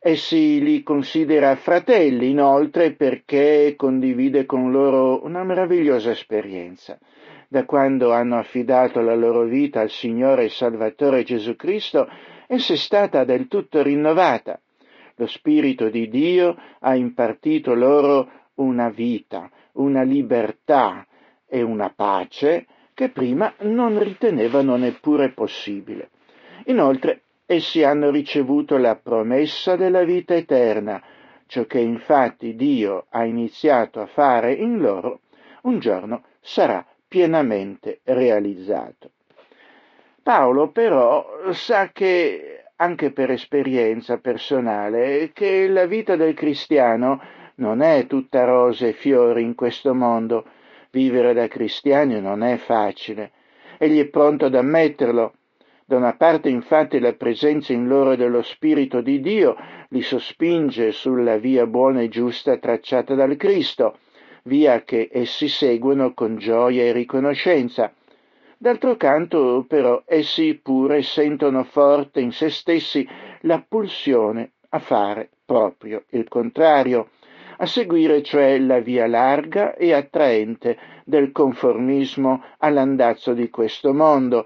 Essi 0.00 0.62
li 0.62 0.82
considera 0.82 1.56
fratelli 1.56 2.30
inoltre 2.30 2.92
perché 2.92 3.74
condivide 3.76 4.46
con 4.46 4.70
loro 4.70 5.24
una 5.24 5.42
meravigliosa 5.42 6.12
esperienza. 6.12 6.98
Da 7.48 7.64
quando 7.64 8.12
hanno 8.12 8.38
affidato 8.38 9.00
la 9.00 9.16
loro 9.16 9.42
vita 9.42 9.80
al 9.80 9.90
Signore 9.90 10.44
e 10.44 10.48
Salvatore 10.50 11.24
Gesù 11.24 11.56
Cristo, 11.56 12.08
essa 12.48 12.72
è 12.72 12.76
stata 12.76 13.24
del 13.24 13.46
tutto 13.46 13.82
rinnovata. 13.82 14.58
Lo 15.16 15.26
Spirito 15.26 15.90
di 15.90 16.08
Dio 16.08 16.56
ha 16.80 16.94
impartito 16.96 17.74
loro 17.74 18.30
una 18.54 18.88
vita, 18.88 19.50
una 19.72 20.02
libertà 20.02 21.06
e 21.46 21.60
una 21.60 21.92
pace 21.94 22.66
che 22.94 23.10
prima 23.10 23.52
non 23.60 24.02
ritenevano 24.02 24.76
neppure 24.76 25.30
possibile. 25.30 26.10
Inoltre 26.64 27.22
essi 27.46 27.82
hanno 27.82 28.10
ricevuto 28.10 28.78
la 28.78 28.96
promessa 28.96 29.76
della 29.76 30.02
vita 30.02 30.34
eterna, 30.34 31.02
ciò 31.46 31.64
che 31.66 31.80
infatti 31.80 32.56
Dio 32.56 33.06
ha 33.10 33.24
iniziato 33.24 34.00
a 34.00 34.06
fare 34.06 34.52
in 34.52 34.78
loro, 34.78 35.20
un 35.62 35.78
giorno 35.78 36.24
sarà 36.40 36.84
pienamente 37.06 38.00
realizzato. 38.04 39.10
Paolo 40.28 40.68
però 40.68 41.24
sa 41.52 41.88
che, 41.90 42.64
anche 42.76 43.12
per 43.12 43.30
esperienza 43.30 44.18
personale, 44.18 45.30
che 45.32 45.66
la 45.68 45.86
vita 45.86 46.16
del 46.16 46.34
cristiano 46.34 47.18
non 47.54 47.80
è 47.80 48.06
tutta 48.06 48.44
rose 48.44 48.88
e 48.88 48.92
fiori 48.92 49.40
in 49.40 49.54
questo 49.54 49.94
mondo. 49.94 50.44
Vivere 50.90 51.32
da 51.32 51.48
cristiani 51.48 52.20
non 52.20 52.42
è 52.42 52.58
facile. 52.58 53.30
Egli 53.78 54.00
è 54.00 54.04
pronto 54.08 54.44
ad 54.44 54.54
ammetterlo. 54.54 55.32
Da 55.86 55.96
una 55.96 56.14
parte 56.14 56.50
infatti 56.50 56.98
la 56.98 57.14
presenza 57.14 57.72
in 57.72 57.88
loro 57.88 58.14
dello 58.14 58.42
Spirito 58.42 59.00
di 59.00 59.22
Dio 59.22 59.56
li 59.88 60.02
sospinge 60.02 60.92
sulla 60.92 61.38
via 61.38 61.64
buona 61.66 62.02
e 62.02 62.10
giusta 62.10 62.58
tracciata 62.58 63.14
dal 63.14 63.34
Cristo, 63.38 63.96
via 64.42 64.82
che 64.82 65.08
essi 65.10 65.48
seguono 65.48 66.12
con 66.12 66.36
gioia 66.36 66.82
e 66.82 66.92
riconoscenza. 66.92 67.90
D'altro 68.60 68.96
canto, 68.96 69.64
però, 69.68 70.02
essi 70.04 70.58
pure 70.60 71.02
sentono 71.02 71.62
forte 71.62 72.18
in 72.18 72.32
se 72.32 72.50
stessi 72.50 73.08
la 73.42 73.64
pulsione 73.66 74.50
a 74.70 74.80
fare 74.80 75.30
proprio 75.44 76.02
il 76.10 76.26
contrario, 76.26 77.10
a 77.58 77.66
seguire 77.66 78.20
cioè 78.24 78.58
la 78.58 78.80
via 78.80 79.06
larga 79.06 79.76
e 79.76 79.92
attraente 79.92 80.76
del 81.04 81.30
conformismo 81.30 82.42
all'andazzo 82.58 83.32
di 83.32 83.48
questo 83.48 83.94
mondo, 83.94 84.44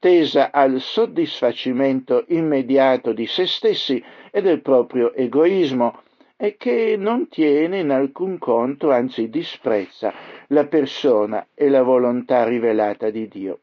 tesa 0.00 0.50
al 0.50 0.80
soddisfacimento 0.80 2.24
immediato 2.30 3.12
di 3.12 3.28
se 3.28 3.46
stessi 3.46 4.02
e 4.32 4.42
del 4.42 4.60
proprio 4.60 5.14
egoismo, 5.14 6.02
e 6.42 6.56
che 6.56 6.96
non 6.98 7.28
tiene 7.28 7.78
in 7.78 7.90
alcun 7.90 8.36
conto, 8.36 8.90
anzi 8.90 9.30
disprezza 9.30 10.12
la 10.48 10.66
persona 10.66 11.46
e 11.54 11.68
la 11.68 11.82
volontà 11.82 12.42
rivelata 12.42 13.10
di 13.10 13.28
Dio. 13.28 13.60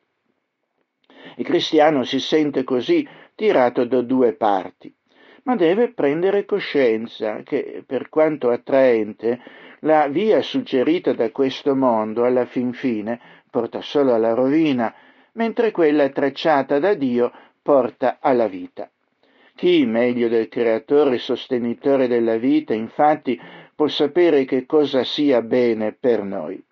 Il 1.36 1.44
cristiano 1.44 2.06
si 2.06 2.22
sente 2.22 2.64
così 2.64 3.06
tirato 3.36 3.84
da 3.84 4.00
due 4.00 4.32
parti, 4.32 4.96
ma 5.44 5.58
deve 5.58 5.92
prendere 5.92 6.46
coscienza 6.46 7.44
che, 7.44 7.84
per 7.86 8.08
quanto 8.08 8.50
attraente, 8.50 9.42
la 9.82 10.08
via 10.08 10.42
suggerita 10.42 11.12
da 11.12 11.32
questo 11.32 11.76
mondo 11.76 12.24
alla 12.24 12.46
fin 12.46 12.72
fine 12.72 13.20
porta 13.52 13.82
solo 13.82 14.14
alla 14.14 14.34
rovina, 14.34 14.96
mentre 15.34 15.72
quella 15.72 16.08
tracciata 16.08 16.80
da 16.80 16.94
Dio 16.94 17.30
porta 17.62 18.20
alla 18.22 18.48
vita. 18.48 18.90
Chi, 19.60 19.86
meglio 19.86 20.30
del 20.30 20.48
creatore 20.48 21.16
e 21.16 21.20
sostenitore 21.20 22.08
della 22.08 22.38
vita, 22.38 22.74
infatti, 22.74 23.38
può 23.76 23.90
sapere 23.90 24.46
che 24.46 24.66
cosa 24.66 25.04
sia 25.04 25.42
bene 25.42 25.92
per 25.92 26.24
noi? 26.24 26.64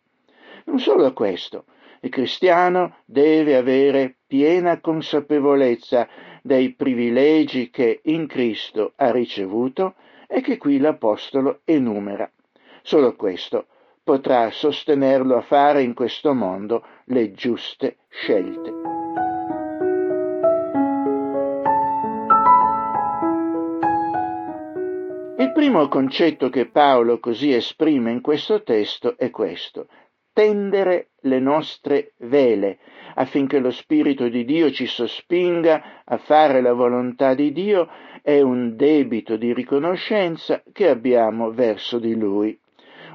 Non 0.68 0.80
solo 0.80 1.12
questo, 1.12 1.66
il 2.00 2.10
cristiano 2.10 3.00
deve 3.04 3.58
avere 3.58 4.16
piena 4.26 4.80
consapevolezza 4.80 6.08
dei 6.42 6.76
privilegi 6.76 7.70
che 7.72 8.00
in 8.04 8.26
Cristo 8.26 8.94
ha 8.96 9.12
ricevuto 9.12 9.96
e 10.26 10.40
che 10.40 10.56
qui 10.56 10.78
l'Apostolo 10.78 11.60
enumera. 11.66 12.32
Solo 12.84 13.18
questo 13.18 13.66
potrà 14.02 14.50
sostenerlo 14.50 15.36
a 15.36 15.42
fare 15.42 15.82
in 15.82 15.94
questo 15.94 16.34
mondo 16.34 16.86
le 17.08 17.34
giuste 17.34 17.98
scelte. 18.08 18.97
Primo 25.68 25.90
concetto 25.90 26.50
che 26.50 26.70
Paolo 26.70 27.20
così 27.20 27.52
esprime 27.52 28.10
in 28.10 28.22
questo 28.22 28.64
testo 28.64 29.18
è 29.18 29.30
questo, 29.30 29.88
tendere 30.32 31.10
le 31.24 31.42
nostre 31.42 32.14
vele 32.20 32.80
affinché 33.16 33.60
lo 33.60 33.72
Spirito 33.72 34.30
di 34.30 34.46
Dio 34.46 34.72
ci 34.72 34.86
sospinga 34.86 36.04
a 36.06 36.16
fare 36.20 36.62
la 36.62 36.72
volontà 36.72 37.34
di 37.34 37.52
Dio 37.52 37.90
è 38.22 38.40
un 38.40 38.78
debito 38.78 39.36
di 39.36 39.54
riconoscenza 39.54 40.64
che 40.72 40.88
abbiamo 40.88 41.52
verso 41.52 42.00
di 42.00 42.16
Lui. 42.16 42.58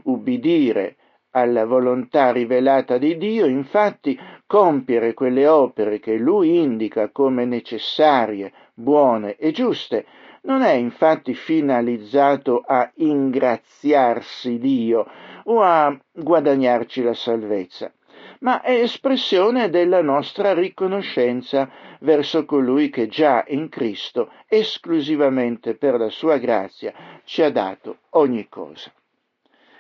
Ubbidire 0.03 0.97
alla 1.31 1.65
volontà 1.65 2.33
rivelata 2.33 2.99
di 2.99 3.17
Dio, 3.17 3.47
infatti, 3.47 4.19
compiere 4.47 5.15
quelle 5.15 5.47
opere 5.47 6.01
che 6.01 6.19
Lui 6.19 6.59
indica 6.59 7.09
come 7.09 7.47
necessarie, 7.47 8.53
buone 8.75 9.37
e 9.37 9.53
giuste, 9.53 10.05
non 10.43 10.63
è 10.63 10.73
infatti 10.73 11.35
finalizzato 11.35 12.63
a 12.67 12.91
ingraziarsi 12.97 14.59
Dio 14.59 15.07
o 15.45 15.63
a 15.63 15.97
guadagnarci 16.13 17.03
la 17.03 17.15
salvezza, 17.15 17.93
ma 18.41 18.61
è 18.61 18.73
espressione 18.73 19.71
della 19.71 20.03
nostra 20.03 20.53
riconoscenza 20.53 21.71
verso 22.01 22.45
colui 22.45 22.91
che 22.91 23.07
già 23.07 23.45
in 23.49 23.69
Cristo, 23.69 24.31
esclusivamente 24.49 25.77
per 25.77 25.99
la 25.99 26.11
sua 26.11 26.39
grazia, 26.39 26.93
ci 27.25 27.43
ha 27.43 27.51
dato 27.51 27.99
ogni 28.11 28.49
cosa. 28.49 28.93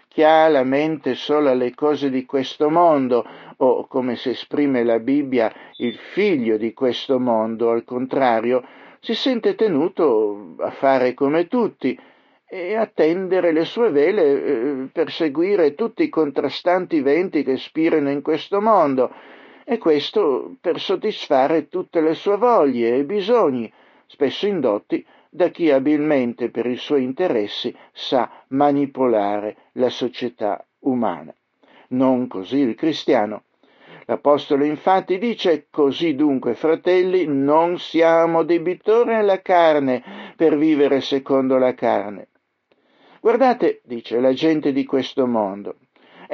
Chi 0.06 0.22
ha 0.22 0.46
la 0.48 0.62
mente 0.62 1.14
solo 1.14 1.48
alle 1.48 1.74
cose 1.74 2.10
di 2.10 2.26
questo 2.26 2.68
mondo, 2.68 3.26
o 3.56 3.86
come 3.86 4.14
si 4.16 4.28
esprime 4.28 4.84
la 4.84 4.98
Bibbia, 4.98 5.50
il 5.76 5.96
figlio 5.96 6.58
di 6.58 6.74
questo 6.74 7.18
mondo, 7.18 7.70
al 7.70 7.84
contrario, 7.84 8.62
si 9.04 9.16
sente 9.16 9.56
tenuto 9.56 10.54
a 10.58 10.70
fare 10.70 11.12
come 11.12 11.48
tutti, 11.48 11.98
e 12.46 12.76
a 12.76 12.86
tendere 12.86 13.50
le 13.50 13.64
sue 13.64 13.90
vele 13.90 14.22
eh, 14.22 14.88
per 14.92 15.10
seguire 15.10 15.74
tutti 15.74 16.04
i 16.04 16.08
contrastanti 16.08 17.00
venti 17.00 17.42
che 17.42 17.56
spirano 17.56 18.10
in 18.10 18.22
questo 18.22 18.60
mondo, 18.60 19.12
e 19.64 19.78
questo 19.78 20.54
per 20.60 20.78
soddisfare 20.78 21.68
tutte 21.68 22.00
le 22.00 22.14
sue 22.14 22.36
voglie 22.36 22.94
e 22.94 23.04
bisogni, 23.04 23.72
spesso 24.06 24.46
indotti 24.46 25.04
da 25.28 25.48
chi 25.48 25.72
abilmente 25.72 26.50
per 26.50 26.66
i 26.66 26.76
suoi 26.76 27.02
interessi 27.02 27.74
sa 27.90 28.30
manipolare 28.48 29.56
la 29.72 29.88
società 29.88 30.64
umana. 30.80 31.34
Non 31.88 32.28
così 32.28 32.58
il 32.58 32.76
cristiano. 32.76 33.42
L'Apostolo 34.06 34.64
infatti 34.64 35.18
dice, 35.18 35.66
così 35.70 36.14
dunque, 36.14 36.54
fratelli, 36.54 37.24
non 37.26 37.78
siamo 37.78 38.42
debitori 38.42 39.14
alla 39.14 39.40
carne 39.40 40.02
per 40.36 40.56
vivere 40.56 41.00
secondo 41.00 41.58
la 41.58 41.74
carne. 41.74 42.28
Guardate, 43.20 43.80
dice 43.84 44.18
la 44.20 44.32
gente 44.32 44.72
di 44.72 44.84
questo 44.84 45.26
mondo, 45.26 45.76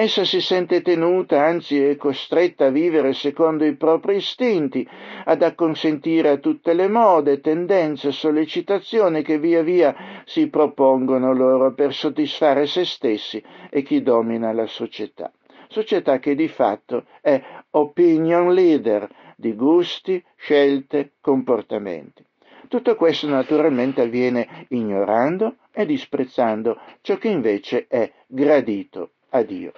essa 0.01 0.25
si 0.25 0.41
sente 0.41 0.81
tenuta, 0.81 1.45
anzi 1.45 1.83
è 1.83 1.97
costretta 1.97 2.67
a 2.67 2.71
vivere 2.71 3.15
secondo 3.15 3.65
i 3.65 3.75
propri 3.75 4.15
istinti, 4.15 4.89
ad 5.25 5.43
acconsentire 5.43 6.29
a 6.29 6.37
tutte 6.37 6.73
le 6.73 6.87
mode, 6.87 7.41
tendenze, 7.41 8.13
sollecitazioni 8.13 9.23
che 9.23 9.41
via 9.41 9.61
via 9.63 10.23
si 10.25 10.49
propongono 10.49 11.35
loro 11.35 11.75
per 11.75 11.93
soddisfare 11.93 12.67
se 12.67 12.85
stessi 12.85 13.43
e 13.71 13.83
chi 13.83 14.01
domina 14.01 14.53
la 14.53 14.67
società. 14.67 15.33
Società 15.67 16.21
che 16.21 16.37
di 16.37 16.47
fatto 16.47 17.07
è 17.21 17.43
opinion 17.71 18.53
leader 18.53 19.09
di 19.37 19.55
gusti, 19.55 20.23
scelte, 20.37 21.13
comportamenti. 21.21 22.25
Tutto 22.69 22.97
questo 22.97 23.29
naturalmente 23.29 24.03
avviene 24.03 24.67
ignorando 24.69 25.57
e 25.73 25.87
disprezzando 25.87 26.79
ciò 27.01 27.17
che 27.17 27.29
invece 27.29 27.87
è 27.89 28.11
gradito 28.27 29.13
a 29.31 29.43
Dio. 29.43 29.73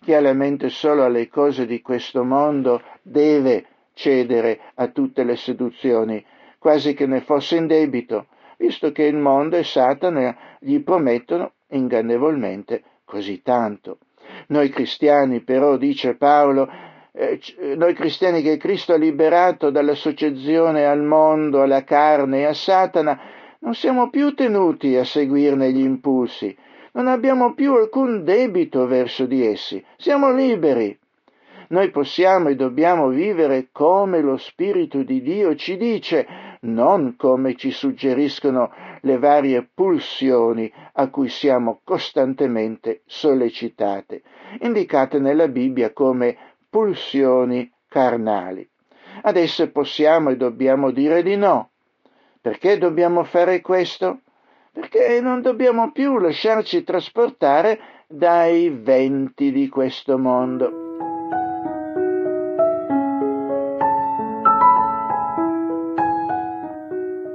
Chi 0.00 0.14
ha 0.14 0.20
la 0.20 0.32
mente 0.32 0.68
solo 0.68 1.04
alle 1.04 1.28
cose 1.28 1.66
di 1.66 1.80
questo 1.80 2.24
mondo 2.24 2.82
deve 3.02 3.66
cedere 3.92 4.60
a 4.74 4.88
tutte 4.88 5.22
le 5.22 5.36
seduzioni, 5.36 6.24
quasi 6.58 6.94
che 6.94 7.06
ne 7.06 7.20
fosse 7.20 7.56
in 7.56 7.66
debito, 7.66 8.26
visto 8.56 8.90
che 8.90 9.04
il 9.04 9.16
mondo 9.16 9.56
e 9.56 9.64
Satana 9.64 10.36
gli 10.58 10.80
promettono 10.80 11.52
ingannevolmente 11.68 12.82
così 13.04 13.42
tanto. 13.42 13.98
Noi 14.48 14.68
cristiani, 14.68 15.40
però, 15.40 15.76
dice 15.76 16.14
Paolo, 16.14 16.68
eh, 17.12 17.38
noi 17.76 17.94
cristiani 17.94 18.42
che 18.42 18.56
Cristo 18.56 18.94
ha 18.94 18.96
liberato 18.96 19.70
dalla 19.70 19.94
soggezione 19.94 20.86
al 20.86 21.02
mondo, 21.02 21.60
alla 21.60 21.84
carne 21.84 22.40
e 22.40 22.44
a 22.44 22.54
Satana, 22.54 23.20
non 23.60 23.74
siamo 23.74 24.10
più 24.10 24.34
tenuti 24.34 24.96
a 24.96 25.04
seguirne 25.04 25.70
gli 25.72 25.82
impulsi, 25.82 26.56
non 26.92 27.06
abbiamo 27.06 27.54
più 27.54 27.74
alcun 27.74 28.24
debito 28.24 28.86
verso 28.86 29.26
di 29.26 29.46
essi, 29.46 29.84
siamo 29.96 30.32
liberi. 30.32 30.98
Noi 31.68 31.90
possiamo 31.90 32.48
e 32.48 32.54
dobbiamo 32.54 33.08
vivere 33.08 33.68
come 33.72 34.20
lo 34.20 34.36
Spirito 34.36 35.02
di 35.02 35.22
Dio 35.22 35.54
ci 35.54 35.78
dice, 35.78 36.26
non 36.62 37.14
come 37.16 37.54
ci 37.54 37.70
suggeriscono 37.70 38.70
le 39.04 39.18
varie 39.18 39.68
pulsioni 39.72 40.72
a 40.94 41.08
cui 41.08 41.28
siamo 41.28 41.80
costantemente 41.82 43.02
sollecitate, 43.06 44.22
indicate 44.60 45.18
nella 45.18 45.48
Bibbia 45.48 45.92
come 45.92 46.36
pulsioni 46.68 47.70
carnali. 47.88 48.68
Ad 49.22 49.36
esse 49.36 49.70
possiamo 49.70 50.30
e 50.30 50.36
dobbiamo 50.36 50.90
dire 50.90 51.22
di 51.22 51.36
no. 51.36 51.70
Perché 52.40 52.78
dobbiamo 52.78 53.24
fare 53.24 53.60
questo? 53.60 54.20
Perché 54.72 55.20
non 55.20 55.42
dobbiamo 55.42 55.92
più 55.92 56.18
lasciarci 56.18 56.82
trasportare 56.82 57.78
dai 58.08 58.70
venti 58.70 59.52
di 59.52 59.68
questo 59.68 60.18
mondo. 60.18 60.80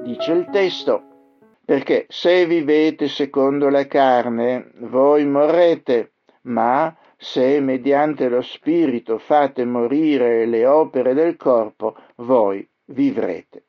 Dice 0.03 0.31
il 0.31 0.47
testo, 0.51 1.16
perché 1.67 2.05
se 2.07 2.45
vivete 2.45 3.09
secondo 3.09 3.67
la 3.67 3.87
carne, 3.87 4.71
voi 4.83 5.25
morrete, 5.25 6.13
ma 6.43 6.95
se 7.17 7.59
mediante 7.59 8.29
lo 8.29 8.41
Spirito 8.41 9.17
fate 9.17 9.65
morire 9.65 10.45
le 10.45 10.65
opere 10.65 11.13
del 11.13 11.35
corpo, 11.35 11.97
voi 12.15 12.65
vivrete. 12.85 13.63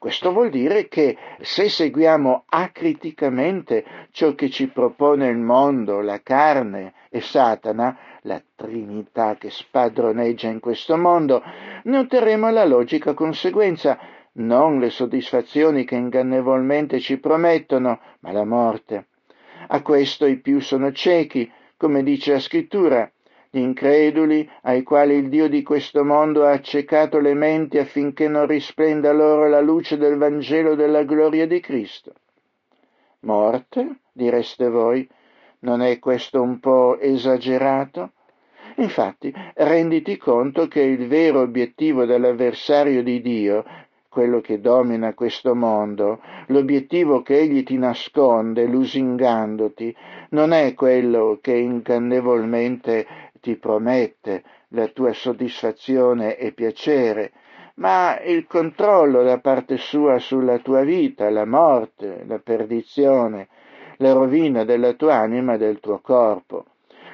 Questo 0.00 0.32
vuol 0.32 0.50
dire 0.50 0.88
che 0.88 1.16
se 1.42 1.68
seguiamo 1.68 2.42
acriticamente 2.48 3.84
ciò 4.10 4.34
che 4.34 4.50
ci 4.50 4.66
propone 4.66 5.28
il 5.28 5.38
mondo, 5.38 6.00
la 6.00 6.20
carne 6.24 6.92
e 7.08 7.20
Satana, 7.20 7.96
la 8.22 8.42
Trinità 8.56 9.36
che 9.36 9.48
spadroneggia 9.48 10.48
in 10.48 10.58
questo 10.58 10.96
mondo, 10.96 11.40
ne 11.84 11.98
otterremo 11.98 12.50
la 12.50 12.64
logica 12.64 13.14
conseguenza, 13.14 13.96
non 14.34 14.78
le 14.78 14.90
soddisfazioni 14.90 15.84
che 15.84 15.96
ingannevolmente 15.96 17.00
ci 17.00 17.18
promettono, 17.18 18.00
ma 18.20 18.32
la 18.32 18.44
morte. 18.44 19.06
A 19.68 19.82
questo 19.82 20.26
i 20.26 20.38
più 20.38 20.60
sono 20.60 20.92
ciechi, 20.92 21.50
come 21.76 22.02
dice 22.02 22.32
la 22.32 22.40
scrittura, 22.40 23.10
gli 23.50 23.58
increduli 23.58 24.48
ai 24.62 24.82
quali 24.82 25.14
il 25.14 25.28
Dio 25.28 25.48
di 25.48 25.62
questo 25.62 26.04
mondo 26.04 26.46
ha 26.46 26.52
accecato 26.52 27.18
le 27.18 27.34
menti 27.34 27.76
affinché 27.76 28.26
non 28.26 28.46
risplenda 28.46 29.12
loro 29.12 29.46
la 29.46 29.60
luce 29.60 29.98
del 29.98 30.16
Vangelo 30.16 30.74
della 30.74 31.02
gloria 31.02 31.46
di 31.46 31.60
Cristo. 31.60 32.14
Morte, 33.20 33.98
direste 34.12 34.68
voi, 34.68 35.06
non 35.60 35.82
è 35.82 35.98
questo 35.98 36.40
un 36.40 36.58
po' 36.60 36.98
esagerato? 36.98 38.12
Infatti, 38.76 39.32
renditi 39.54 40.16
conto 40.16 40.66
che 40.66 40.80
il 40.80 41.06
vero 41.06 41.40
obiettivo 41.40 42.06
dell'avversario 42.06 43.02
di 43.02 43.20
Dio 43.20 43.64
quello 44.12 44.42
che 44.42 44.60
domina 44.60 45.14
questo 45.14 45.54
mondo, 45.54 46.20
l'obiettivo 46.48 47.22
che 47.22 47.38
egli 47.38 47.62
ti 47.62 47.78
nasconde 47.78 48.66
lusingandoti, 48.66 49.96
non 50.32 50.52
è 50.52 50.74
quello 50.74 51.38
che 51.40 51.54
incannevolmente 51.54 53.06
ti 53.40 53.56
promette 53.56 54.42
la 54.68 54.86
tua 54.88 55.14
soddisfazione 55.14 56.36
e 56.36 56.52
piacere, 56.52 57.32
ma 57.76 58.20
il 58.20 58.46
controllo 58.46 59.22
da 59.22 59.38
parte 59.38 59.78
sua 59.78 60.18
sulla 60.18 60.58
tua 60.58 60.82
vita, 60.82 61.30
la 61.30 61.46
morte, 61.46 62.24
la 62.26 62.38
perdizione, 62.38 63.48
la 63.96 64.12
rovina 64.12 64.64
della 64.64 64.92
tua 64.92 65.14
anima 65.14 65.54
e 65.54 65.58
del 65.58 65.80
tuo 65.80 66.00
corpo. 66.00 66.66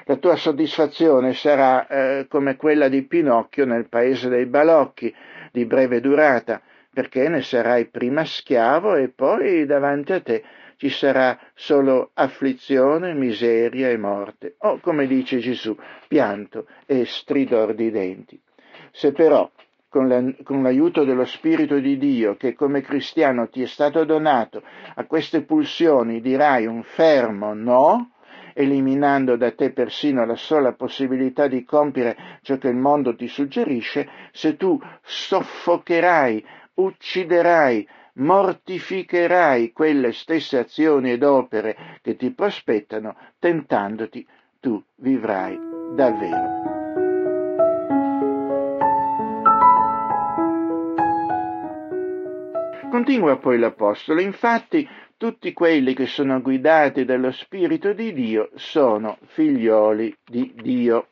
La 0.03 0.17
tua 0.17 0.35
soddisfazione 0.35 1.31
sarà 1.31 1.87
eh, 1.87 2.27
come 2.27 2.57
quella 2.57 2.89
di 2.89 3.03
Pinocchio 3.03 3.65
nel 3.65 3.87
paese 3.87 4.27
dei 4.27 4.47
balocchi, 4.47 5.15
di 5.51 5.65
breve 5.65 6.01
durata, 6.01 6.61
perché 6.99 7.29
ne 7.29 7.41
sarai 7.41 7.85
prima 7.85 8.25
schiavo 8.25 8.95
e 8.95 9.07
poi 9.07 9.65
davanti 9.65 10.11
a 10.11 10.19
te 10.19 10.43
ci 10.75 10.89
sarà 10.89 11.39
solo 11.53 12.09
afflizione, 12.13 13.13
miseria 13.13 13.89
e 13.89 13.95
morte, 13.95 14.55
o 14.57 14.79
come 14.81 15.07
dice 15.07 15.37
Gesù, 15.37 15.77
pianto 16.09 16.67
e 16.85 17.05
stridor 17.05 17.73
di 17.73 17.89
denti. 17.89 18.37
Se 18.91 19.13
però 19.13 19.49
con, 19.87 20.09
la, 20.09 20.21
con, 20.43 20.61
l'aiuto 20.61 21.05
dello 21.05 21.23
Spirito 21.23 21.79
di 21.79 21.97
Dio 21.97 22.35
che 22.35 22.53
come 22.53 22.81
cristiano 22.81 23.47
ti 23.47 23.61
è 23.61 23.65
stato 23.65 24.03
donato, 24.03 24.61
a 24.95 25.05
queste 25.05 25.43
pulsioni 25.43 26.19
dirai 26.19 26.65
un 26.65 26.83
fermo 26.83 27.53
no, 27.53 28.11
eliminando 28.53 29.37
da 29.37 29.53
te 29.53 29.71
persino 29.71 30.25
la 30.25 30.35
sola 30.35 30.73
possibilità 30.73 31.47
di 31.47 31.63
compiere 31.63 32.39
ciò 32.41 32.57
che 32.57 32.67
il 32.67 32.75
mondo 32.75 33.15
ti 33.15 33.29
suggerisce, 33.29 34.05
se 34.33 34.57
tu 34.57 34.77
soffocherai 35.01 36.57
ucciderai, 36.75 37.87
mortificherai 38.13 39.71
quelle 39.71 40.11
stesse 40.11 40.57
azioni 40.57 41.11
ed 41.11 41.23
opere 41.23 41.99
che 42.01 42.15
ti 42.15 42.31
prospettano, 42.31 43.15
tentandoti, 43.39 44.25
tu 44.59 44.83
vivrai 44.95 45.57
davvero. 45.95 46.69
Continua 52.89 53.37
poi 53.37 53.59
l'Apostolo, 53.59 54.19
infatti 54.19 54.87
tutti 55.15 55.53
quelli 55.53 55.93
che 55.93 56.07
sono 56.07 56.41
guidati 56.41 57.05
dallo 57.05 57.31
Spirito 57.31 57.93
di 57.93 58.13
Dio 58.13 58.49
sono 58.55 59.17
figlioli 59.27 60.15
di 60.25 60.53
Dio. 60.55 61.09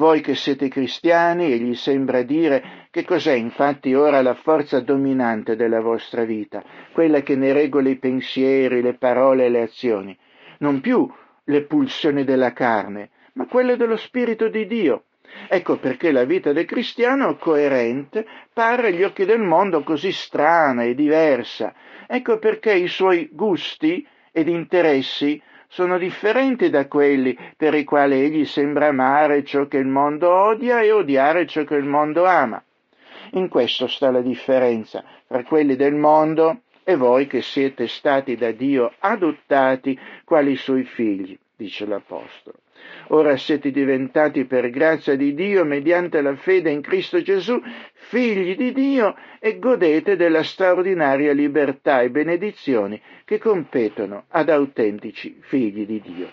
Voi 0.00 0.22
che 0.22 0.34
siete 0.34 0.68
cristiani, 0.68 1.52
egli 1.52 1.74
sembra 1.74 2.22
dire 2.22 2.86
che 2.90 3.04
cos'è 3.04 3.34
infatti 3.34 3.92
ora 3.92 4.22
la 4.22 4.32
forza 4.32 4.80
dominante 4.80 5.56
della 5.56 5.82
vostra 5.82 6.24
vita, 6.24 6.64
quella 6.92 7.20
che 7.20 7.36
ne 7.36 7.52
regola 7.52 7.90
i 7.90 7.98
pensieri, 7.98 8.80
le 8.80 8.94
parole 8.94 9.44
e 9.44 9.48
le 9.50 9.60
azioni. 9.60 10.16
Non 10.60 10.80
più 10.80 11.06
le 11.44 11.64
pulsioni 11.64 12.24
della 12.24 12.54
carne, 12.54 13.10
ma 13.34 13.44
quelle 13.44 13.76
dello 13.76 13.98
Spirito 13.98 14.48
di 14.48 14.66
Dio. 14.66 15.04
Ecco 15.50 15.76
perché 15.76 16.12
la 16.12 16.24
vita 16.24 16.54
del 16.54 16.64
cristiano 16.64 17.36
coerente 17.36 18.26
pare 18.54 18.86
agli 18.86 19.02
occhi 19.02 19.26
del 19.26 19.42
mondo 19.42 19.82
così 19.82 20.12
strana 20.12 20.82
e 20.84 20.94
diversa. 20.94 21.74
Ecco 22.06 22.38
perché 22.38 22.72
i 22.72 22.88
suoi 22.88 23.28
gusti 23.30 24.06
ed 24.32 24.48
interessi 24.48 25.38
sono 25.72 25.98
differenti 25.98 26.68
da 26.68 26.88
quelli 26.88 27.38
per 27.56 27.74
i 27.74 27.84
quali 27.84 28.20
egli 28.20 28.44
sembra 28.44 28.88
amare 28.88 29.44
ciò 29.44 29.68
che 29.68 29.76
il 29.76 29.86
mondo 29.86 30.28
odia 30.28 30.80
e 30.80 30.90
odiare 30.90 31.46
ciò 31.46 31.62
che 31.62 31.76
il 31.76 31.84
mondo 31.84 32.24
ama. 32.24 32.60
In 33.34 33.48
questo 33.48 33.86
sta 33.86 34.10
la 34.10 34.20
differenza 34.20 35.04
tra 35.28 35.44
quelli 35.44 35.76
del 35.76 35.94
mondo 35.94 36.62
e 36.82 36.96
voi 36.96 37.28
che 37.28 37.40
siete 37.40 37.86
stati 37.86 38.34
da 38.34 38.50
Dio 38.50 38.92
adottati 38.98 39.96
quali 40.24 40.56
suoi 40.56 40.82
figli, 40.82 41.38
dice 41.54 41.86
l'Apostolo. 41.86 42.58
Ora 43.12 43.36
siete 43.36 43.70
diventati 43.70 44.44
per 44.44 44.70
grazia 44.70 45.16
di 45.16 45.34
Dio, 45.34 45.64
mediante 45.64 46.20
la 46.20 46.36
fede 46.36 46.70
in 46.70 46.80
Cristo 46.80 47.20
Gesù, 47.20 47.60
figli 47.92 48.54
di 48.54 48.72
Dio 48.72 49.16
e 49.40 49.58
godete 49.58 50.14
della 50.14 50.44
straordinaria 50.44 51.32
libertà 51.32 52.02
e 52.02 52.10
benedizioni 52.10 53.00
che 53.24 53.38
competono 53.38 54.24
ad 54.28 54.48
autentici 54.48 55.38
figli 55.40 55.84
di 55.86 56.00
Dio. 56.00 56.28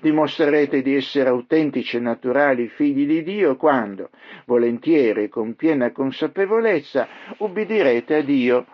Dimostrerete 0.00 0.82
di 0.82 0.94
essere 0.94 1.28
autentici 1.28 1.96
e 1.96 2.00
naturali 2.00 2.68
figli 2.68 3.06
di 3.06 3.22
Dio 3.22 3.56
quando, 3.56 4.10
volentieri 4.46 5.24
e 5.24 5.28
con 5.28 5.54
piena 5.54 5.92
consapevolezza, 5.92 7.08
ubbidirete 7.38 8.14
a 8.14 8.22
Dio, 8.22 8.66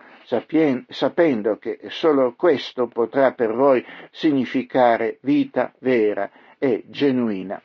sapendo 0.87 1.57
che 1.57 1.79
solo 1.89 2.33
questo 2.35 2.87
potrà 2.87 3.33
per 3.33 3.53
voi 3.53 3.85
significare 4.11 5.17
vita 5.21 5.71
vera 5.79 6.29
e 6.57 6.83
genuina. 6.87 7.61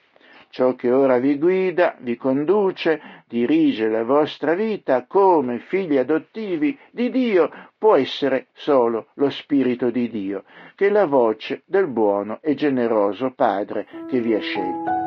Ciò 0.50 0.74
che 0.74 0.90
ora 0.90 1.18
vi 1.18 1.38
guida, 1.38 1.94
vi 2.00 2.16
conduce, 2.16 3.00
dirige 3.28 3.86
la 3.86 4.02
vostra 4.02 4.54
vita 4.54 5.06
come 5.06 5.60
figli 5.60 5.96
adottivi 5.96 6.76
di 6.90 7.08
Dio 7.08 7.50
può 7.78 7.94
essere 7.94 8.48
solo 8.52 9.10
lo 9.14 9.30
Spirito 9.30 9.90
di 9.90 10.10
Dio, 10.10 10.42
che 10.74 10.88
è 10.88 10.90
la 10.90 11.06
voce 11.06 11.62
del 11.66 11.86
buono 11.86 12.40
e 12.42 12.54
generoso 12.54 13.32
Padre 13.32 13.86
che 14.08 14.20
vi 14.20 14.34
ha 14.34 14.40
scelto. 14.40 15.00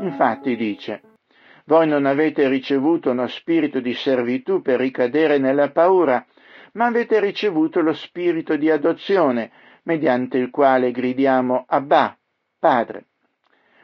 Infatti 0.00 0.56
dice, 0.56 1.00
voi 1.66 1.86
non 1.86 2.06
avete 2.06 2.48
ricevuto 2.48 3.12
uno 3.12 3.28
spirito 3.28 3.78
di 3.78 3.94
servitù 3.94 4.60
per 4.60 4.80
ricadere 4.80 5.38
nella 5.38 5.70
paura, 5.70 6.26
ma 6.72 6.86
avete 6.86 7.20
ricevuto 7.20 7.80
lo 7.80 7.92
spirito 7.92 8.56
di 8.56 8.70
adozione, 8.70 9.50
mediante 9.84 10.38
il 10.38 10.50
quale 10.50 10.90
gridiamo 10.90 11.64
Abba, 11.66 12.16
Padre. 12.58 13.06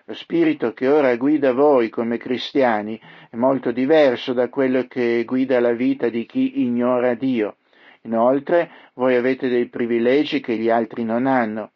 Lo 0.04 0.14
spirito 0.14 0.72
che 0.72 0.88
ora 0.88 1.14
guida 1.16 1.52
voi 1.52 1.90
come 1.90 2.16
cristiani 2.16 2.98
è 3.28 3.36
molto 3.36 3.72
diverso 3.72 4.32
da 4.32 4.48
quello 4.48 4.86
che 4.86 5.22
guida 5.26 5.60
la 5.60 5.72
vita 5.72 6.08
di 6.08 6.24
chi 6.24 6.62
ignora 6.62 7.12
Dio. 7.12 7.56
Inoltre, 8.02 8.70
voi 8.94 9.16
avete 9.16 9.48
dei 9.48 9.68
privilegi 9.68 10.40
che 10.40 10.56
gli 10.56 10.70
altri 10.70 11.04
non 11.04 11.26
hanno. 11.26 11.72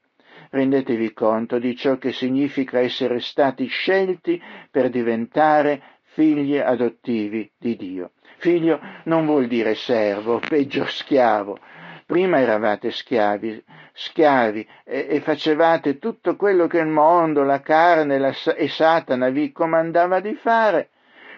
Rendetevi 0.48 1.12
conto 1.12 1.58
di 1.58 1.76
ciò 1.76 1.98
che 1.98 2.12
significa 2.12 2.78
essere 2.78 3.20
stati 3.20 3.66
scelti 3.66 4.40
per 4.70 4.88
diventare 4.88 5.82
figli 6.02 6.56
adottivi 6.56 7.50
di 7.58 7.76
Dio. 7.76 8.12
Figlio 8.43 8.80
non 9.05 9.24
vuol 9.24 9.47
dire 9.47 9.76
servo, 9.76 10.40
peggio 10.40 10.84
schiavo. 10.84 11.61
Prima 12.05 12.40
eravate 12.40 12.90
schiavi, 12.90 13.62
schiavi 13.93 14.66
e, 14.82 15.07
e 15.11 15.20
facevate 15.20 16.01
tutto 16.01 16.34
quello 16.34 16.66
che 16.66 16.78
il 16.78 16.88
mondo, 16.88 17.45
la 17.45 17.61
carne 17.61 18.18
la, 18.18 18.34
e 18.57 18.66
Satana 18.66 19.28
vi 19.28 19.53
comandava 19.53 20.18
di 20.18 20.34
fare. 20.34 20.88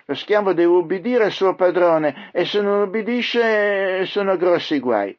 Lo 0.06 0.14
schiavo 0.14 0.54
deve 0.54 0.72
ubbidire 0.72 1.24
al 1.24 1.30
suo 1.30 1.54
padrone 1.54 2.30
e 2.32 2.46
se 2.46 2.62
non 2.62 2.80
ubbidisce 2.80 4.06
sono 4.06 4.38
grossi 4.38 4.78
guai. 4.78 5.14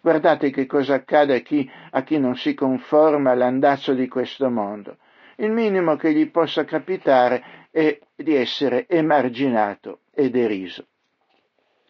Guardate 0.00 0.50
che 0.50 0.66
cosa 0.66 0.94
accade 0.94 1.34
a 1.34 1.40
chi, 1.40 1.68
a 1.90 2.02
chi 2.04 2.20
non 2.20 2.36
si 2.36 2.54
conforma 2.54 3.32
all'andazzo 3.32 3.92
di 3.92 4.06
questo 4.06 4.48
mondo. 4.50 4.98
Il 5.38 5.50
minimo 5.50 5.96
che 5.96 6.12
gli 6.12 6.30
possa 6.30 6.64
capitare 6.64 7.66
è 7.72 7.98
di 8.14 8.36
essere 8.36 8.86
emarginato 8.86 10.02
e 10.14 10.30
deriso. 10.30 10.86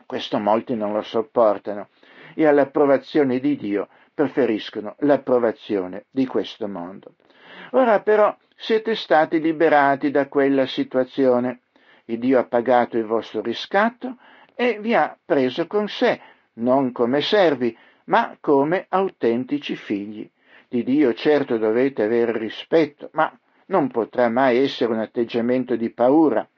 Questo 0.08 0.38
molti 0.38 0.74
non 0.74 0.94
lo 0.94 1.02
sopportano 1.02 1.88
e 2.34 2.46
all'approvazione 2.46 3.40
di 3.40 3.56
Dio 3.56 3.88
preferiscono 4.14 4.94
l'approvazione 5.00 6.06
di 6.10 6.24
questo 6.24 6.66
mondo. 6.66 7.16
Ora 7.72 8.00
però 8.00 8.34
siete 8.56 8.94
stati 8.94 9.38
liberati 9.38 10.10
da 10.10 10.26
quella 10.28 10.64
situazione. 10.64 11.60
Il 12.06 12.20
Dio 12.20 12.38
ha 12.38 12.44
pagato 12.44 12.96
il 12.96 13.04
vostro 13.04 13.42
riscatto 13.42 14.16
e 14.54 14.78
vi 14.80 14.94
ha 14.94 15.14
preso 15.22 15.66
con 15.66 15.88
sé, 15.88 16.18
non 16.54 16.90
come 16.92 17.20
servi, 17.20 17.76
ma 18.04 18.34
come 18.40 18.86
autentici 18.88 19.76
figli. 19.76 20.26
Di 20.68 20.84
Dio 20.84 21.12
certo 21.12 21.58
dovete 21.58 22.04
avere 22.04 22.38
rispetto, 22.38 23.10
ma 23.12 23.30
non 23.66 23.88
potrà 23.88 24.30
mai 24.30 24.56
essere 24.56 24.90
un 24.90 25.00
atteggiamento 25.00 25.76
di 25.76 25.90
paura. 25.90 26.48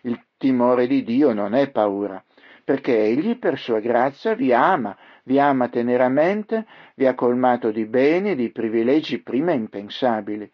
Il 0.00 0.20
timore 0.36 0.88
di 0.88 1.04
Dio 1.04 1.32
non 1.32 1.54
è 1.54 1.70
paura, 1.70 2.20
perché 2.66 2.98
Egli 2.98 3.38
per 3.38 3.60
sua 3.60 3.78
grazia 3.78 4.34
vi 4.34 4.52
ama, 4.52 4.96
vi 5.22 5.38
ama 5.38 5.68
teneramente, 5.68 6.66
vi 6.96 7.06
ha 7.06 7.14
colmato 7.14 7.70
di 7.70 7.84
beni 7.84 8.30
e 8.30 8.34
di 8.34 8.50
privilegi 8.50 9.22
prima 9.22 9.52
impensabili. 9.52 10.50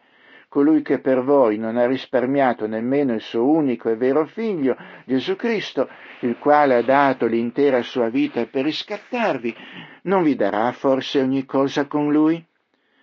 Colui 0.47 0.83
che 0.83 0.99
per 0.99 1.23
voi 1.23 1.57
non 1.57 1.79
ha 1.79 1.87
risparmiato 1.87 2.67
nemmeno 2.67 3.15
il 3.15 3.23
suo 3.23 3.49
unico 3.49 3.89
e 3.89 3.97
vero 3.97 4.27
figlio, 4.27 4.77
Gesù 5.07 5.37
Cristo, 5.37 5.89
il 6.21 6.37
quale 6.37 6.75
ha 6.75 6.83
dato 6.83 7.25
l'intera 7.25 7.81
sua 7.81 8.11
vita 8.11 8.45
per 8.45 8.65
riscattarvi, 8.65 9.57
non 10.03 10.23
vi 10.23 10.37
darà 10.37 10.71
forse 10.73 11.19
ogni 11.19 11.47
cosa 11.47 11.87
con 11.87 12.13
lui? 12.13 12.45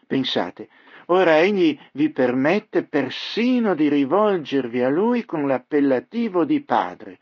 Pensate, 0.05 0.67
ora 1.07 1.39
egli 1.39 1.75
vi 1.93 2.11
permette 2.11 2.83
persino 2.83 3.73
di 3.73 3.89
rivolgervi 3.89 4.83
a 4.83 4.89
lui 4.89 5.25
con 5.25 5.47
l'appellativo 5.47 6.45
di 6.45 6.61
Padre. 6.61 7.17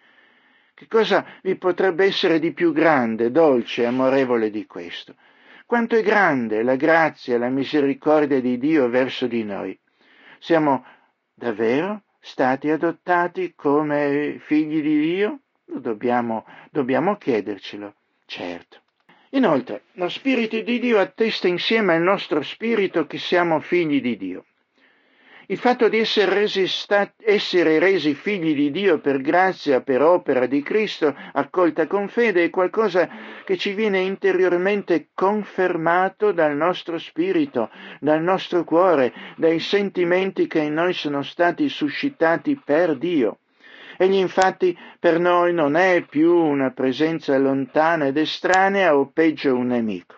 Che 0.78 0.86
cosa 0.88 1.26
vi 1.42 1.56
potrebbe 1.56 2.06
essere 2.06 2.38
di 2.38 2.52
più 2.52 2.72
grande, 2.72 3.32
dolce 3.32 3.82
e 3.82 3.86
amorevole 3.86 4.52
di 4.52 4.68
questo? 4.68 5.16
Quanto 5.66 5.96
è 5.96 6.04
grande 6.04 6.62
la 6.62 6.76
grazia 6.76 7.34
e 7.34 7.40
la 7.40 7.50
misericordia 7.50 8.40
di 8.40 8.60
Dio 8.60 8.88
verso 8.88 9.26
di 9.26 9.44
noi. 9.44 9.76
Siamo 10.38 10.86
davvero 11.34 12.04
stati 12.20 12.70
adottati 12.70 13.54
come 13.56 14.38
figli 14.40 14.80
di 14.84 15.00
Dio? 15.00 15.40
Dobbiamo, 15.66 16.46
dobbiamo 16.70 17.16
chiedercelo, 17.16 17.96
certo. 18.28 18.82
Inoltre, 19.32 19.86
lo 19.94 20.10
Spirito 20.10 20.62
di 20.62 20.78
Dio 20.78 21.00
attesta 21.00 21.48
insieme 21.48 21.96
al 21.96 22.04
nostro 22.04 22.44
spirito 22.44 23.08
che 23.08 23.18
siamo 23.18 23.60
figli 23.62 24.00
di 24.00 24.16
Dio. 24.16 24.46
Il 25.50 25.58
fatto 25.58 25.88
di 25.88 26.00
essere 26.00 26.34
resi, 26.34 26.68
sta, 26.68 27.10
essere 27.24 27.80
resi, 27.80 28.14
figli 28.16 28.54
di 28.54 28.70
Dio 28.70 29.00
per 29.00 29.22
grazia, 29.22 29.80
per 29.80 30.02
opera 30.02 30.46
di 30.46 30.62
Cristo, 30.62 31.16
accolta 31.32 31.88
con 31.88 32.10
fede, 32.10 32.44
è 32.44 32.50
qualcosa 32.50 33.08
che 33.46 33.56
ci 33.56 33.74
viene 33.74 34.00
interiormente 34.00 35.08
confermato 35.14 36.34
dal 36.34 36.54
nostro 36.54 36.98
spirito, 36.98 37.70
dal 38.02 38.22
nostro 38.22 38.66
cuore, 38.66 39.14
dai 39.38 39.62
sentimenti 39.62 40.48
che 40.48 40.60
in 40.60 40.74
noi 40.74 40.92
sono 40.92 41.24
stati 41.24 41.70
suscitati 41.70 42.60
per 42.62 42.98
Dio. 42.98 43.38
Egli 43.96 44.16
infatti 44.16 44.78
per 45.00 45.18
noi 45.18 45.54
non 45.54 45.78
è 45.78 46.02
più 46.02 46.36
una 46.36 46.72
presenza 46.72 47.38
lontana 47.38 48.08
ed 48.08 48.18
estranea 48.18 48.98
o 48.98 49.10
peggio 49.14 49.56
un 49.56 49.68
nemico. 49.68 50.17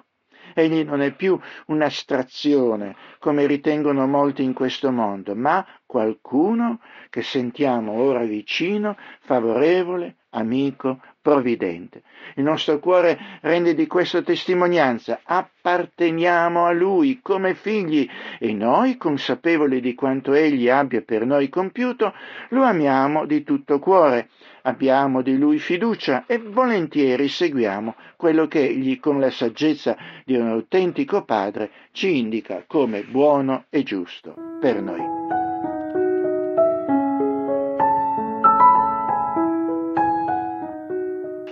Egli 0.60 0.84
non 0.84 1.02
è 1.02 1.12
più 1.14 1.40
un'astrazione, 1.68 2.96
come 3.20 3.46
ritengono 3.46 4.08
molti 4.08 4.44
in 4.44 4.54
questo 4.54 4.92
mondo, 4.92 5.36
ma 5.36 5.66
qualcuno 5.86 6.80
che 7.10 7.22
sentiamo 7.22 7.94
ora 7.94 8.24
vicino, 8.24 8.96
favorevole, 9.22 10.16
amico, 10.32 11.00
provvidente. 11.22 12.04
Il 12.36 12.44
nostro 12.44 12.80
cuore 12.80 13.18
rende 13.42 13.74
di 13.74 13.88
questo 13.88 14.24
testimonianza. 14.24 15.22
Apparteniamo 15.24 16.66
a 16.66 16.72
Lui 16.72 17.20
come 17.22 17.56
figli 17.56 18.08
e 18.38 18.54
noi, 18.54 18.98
consapevoli 18.98 19.82
di 19.82 19.96
quanto 19.96 20.34
Egli 20.34 20.70
abbia 20.70 21.02
per 21.02 21.26
noi 21.26 21.50
compiuto, 21.50 22.14
lo 22.50 22.64
amiamo 22.64 23.26
di 23.26 23.44
tutto 23.44 23.80
cuore. 23.80 24.30
Abbiamo 24.70 25.22
di 25.22 25.38
lui 25.38 25.60
fiducia 25.60 26.26
e 26.26 26.38
volentieri 26.38 27.28
seguiamo 27.28 27.96
quello 28.16 28.48
che 28.48 28.66
egli 28.66 29.00
con 29.00 29.20
la 29.20 29.30
saggezza 29.30 29.98
di 30.24 30.36
un 30.36 30.48
autentico 30.48 31.24
padre 31.26 31.72
ci 31.92 32.18
indica 32.18 32.64
come 32.66 33.04
buono 33.04 33.66
e 33.70 33.84
giusto 33.84 34.34
per 34.60 34.82
noi. 34.82 35.18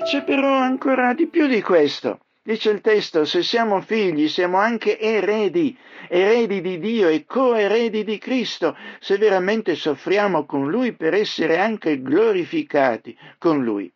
C'è 0.03 0.24
però 0.24 0.53
ancora 0.53 1.13
di 1.13 1.28
più 1.28 1.47
di 1.47 1.61
questo. 1.61 2.20
Dice 2.47 2.69
il 2.69 2.79
testo, 2.79 3.25
se 3.25 3.43
siamo 3.43 3.81
figli 3.81 4.29
siamo 4.29 4.55
anche 4.55 4.97
eredi, 4.97 5.77
eredi 6.07 6.61
di 6.61 6.79
Dio 6.79 7.09
e 7.09 7.25
coeredi 7.25 8.05
di 8.05 8.17
Cristo, 8.17 8.73
se 9.01 9.17
veramente 9.17 9.75
soffriamo 9.75 10.45
con 10.45 10.69
Lui 10.69 10.93
per 10.93 11.13
essere 11.13 11.57
anche 11.57 12.01
glorificati 12.01 13.17
con 13.37 13.65
Lui. 13.65 13.91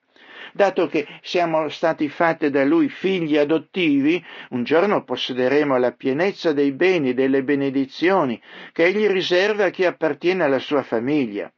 Dato 0.51 0.87
che 0.87 1.07
siamo 1.21 1.69
stati 1.69 2.09
fatti 2.09 2.49
da 2.49 2.65
Lui 2.65 2.89
figli 2.89 3.37
adottivi, 3.37 4.21
un 4.49 4.65
giorno 4.65 5.05
possederemo 5.05 5.77
la 5.77 5.93
pienezza 5.93 6.51
dei 6.51 6.73
beni, 6.73 7.13
delle 7.13 7.43
benedizioni 7.43 8.37
che 8.73 8.83
Egli 8.83 9.07
riserva 9.07 9.63
a 9.63 9.69
chi 9.69 9.85
appartiene 9.85 10.43
alla 10.43 10.59
sua 10.59 10.83
famiglia. 10.83 11.49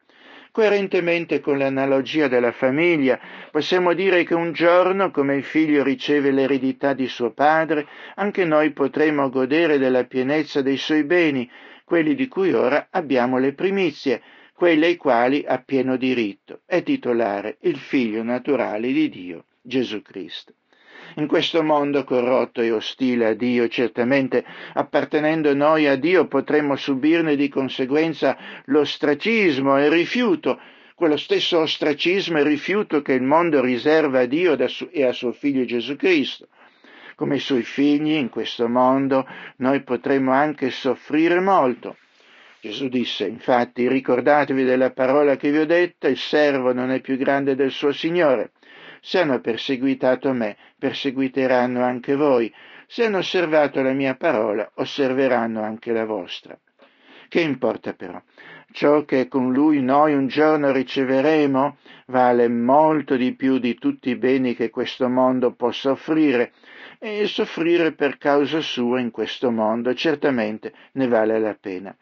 Coerentemente 0.53 1.39
con 1.39 1.57
l'analogia 1.57 2.27
della 2.27 2.51
famiglia, 2.51 3.19
possiamo 3.49 3.93
dire 3.93 4.23
che 4.23 4.35
un 4.35 4.51
giorno, 4.51 5.09
come 5.09 5.35
il 5.35 5.43
figlio 5.43 5.81
riceve 5.81 6.29
l'eredità 6.29 6.93
di 6.93 7.07
suo 7.07 7.31
padre, 7.31 7.87
anche 8.13 8.45
noi 8.45 8.69
potremo 8.69 9.31
godere 9.31 9.79
della 9.79 10.03
pienezza 10.03 10.61
dei 10.61 10.77
suoi 10.77 11.05
beni, 11.05 11.49
quelli 11.83 12.13
di 12.13 12.27
cui 12.27 12.53
ora 12.53 12.89
abbiamo 12.91 13.39
le 13.39 13.53
primizie, 13.53 14.21
quelli 14.53 14.85
ai 14.85 14.95
quali 14.95 15.43
ha 15.43 15.57
pieno 15.57 15.97
diritto, 15.97 16.61
è 16.67 16.83
titolare 16.83 17.57
il 17.61 17.77
figlio 17.77 18.21
naturale 18.21 18.91
di 18.91 19.09
Dio, 19.09 19.45
Gesù 19.59 20.03
Cristo. 20.03 20.53
In 21.15 21.27
questo 21.27 21.61
mondo 21.61 22.03
corrotto 22.03 22.61
e 22.61 22.71
ostile 22.71 23.27
a 23.27 23.33
Dio, 23.33 23.67
certamente 23.67 24.43
appartenendo 24.73 25.53
noi 25.53 25.87
a 25.87 25.95
Dio 25.95 26.27
potremmo 26.27 26.75
subirne 26.75 27.35
di 27.35 27.49
conseguenza 27.49 28.35
l'ostracismo 28.65 29.77
e 29.77 29.85
il 29.85 29.91
rifiuto, 29.91 30.59
quello 30.95 31.17
stesso 31.17 31.59
ostracismo 31.59 32.39
e 32.39 32.43
rifiuto 32.43 33.01
che 33.01 33.13
il 33.13 33.21
mondo 33.21 33.61
riserva 33.61 34.21
a 34.21 34.25
Dio 34.25 34.57
e 34.57 35.03
a 35.03 35.11
suo 35.11 35.31
figlio 35.33 35.65
Gesù 35.65 35.95
Cristo. 35.95 36.47
Come 37.15 37.35
i 37.35 37.39
suoi 37.39 37.63
figli 37.63 38.13
in 38.13 38.29
questo 38.29 38.67
mondo 38.67 39.27
noi 39.57 39.83
potremmo 39.83 40.31
anche 40.31 40.71
soffrire 40.71 41.39
molto. 41.39 41.97
Gesù 42.59 42.87
disse, 42.87 43.27
infatti, 43.27 43.87
ricordatevi 43.87 44.63
della 44.63 44.91
parola 44.91 45.35
che 45.35 45.51
vi 45.51 45.57
ho 45.57 45.65
detta, 45.65 46.07
il 46.07 46.17
servo 46.17 46.73
non 46.73 46.89
è 46.89 47.01
più 47.01 47.17
grande 47.17 47.55
del 47.55 47.71
suo 47.71 47.91
Signore. 47.91 48.51
Se 49.01 49.19
hanno 49.19 49.41
perseguitato 49.41 50.31
me, 50.31 50.55
perseguiteranno 50.83 51.81
anche 51.81 52.13
voi. 52.13 52.53
Se 52.87 53.05
hanno 53.05 53.19
osservato 53.19 53.81
la 53.81 53.93
mia 53.93 54.15
parola, 54.15 54.69
osserveranno 54.75 55.63
anche 55.63 55.93
la 55.93 56.03
vostra. 56.03 56.59
Che 57.29 57.39
importa 57.39 57.93
però? 57.93 58.21
Ciò 58.73 59.05
che 59.05 59.29
con 59.29 59.53
lui 59.53 59.81
noi 59.81 60.13
un 60.13 60.27
giorno 60.27 60.73
riceveremo 60.73 61.77
vale 62.07 62.49
molto 62.49 63.15
di 63.15 63.33
più 63.33 63.59
di 63.59 63.75
tutti 63.75 64.09
i 64.09 64.17
beni 64.17 64.55
che 64.55 64.69
questo 64.69 65.07
mondo 65.07 65.53
possa 65.53 65.91
offrire 65.91 66.51
e 66.99 67.27
soffrire 67.27 67.93
per 67.93 68.17
causa 68.17 68.59
sua 68.59 68.99
in 68.99 69.09
questo 69.09 69.51
mondo 69.51 69.93
certamente 69.93 70.73
ne 70.93 71.07
vale 71.07 71.39
la 71.39 71.55
pena. 71.57 71.95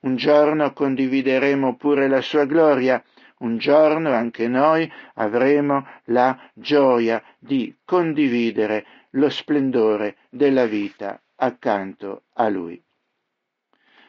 Un 0.00 0.16
giorno 0.16 0.72
condivideremo 0.72 1.76
pure 1.76 2.08
la 2.08 2.22
sua 2.22 2.46
gloria, 2.46 3.04
un 3.44 3.58
giorno 3.58 4.10
anche 4.10 4.48
noi 4.48 4.90
avremo 5.14 5.86
la 6.04 6.50
gioia 6.54 7.22
di 7.38 7.76
condividere 7.84 8.86
lo 9.10 9.28
splendore 9.28 10.16
della 10.30 10.64
vita 10.64 11.20
accanto 11.36 12.24
a 12.34 12.48
Lui. 12.48 12.82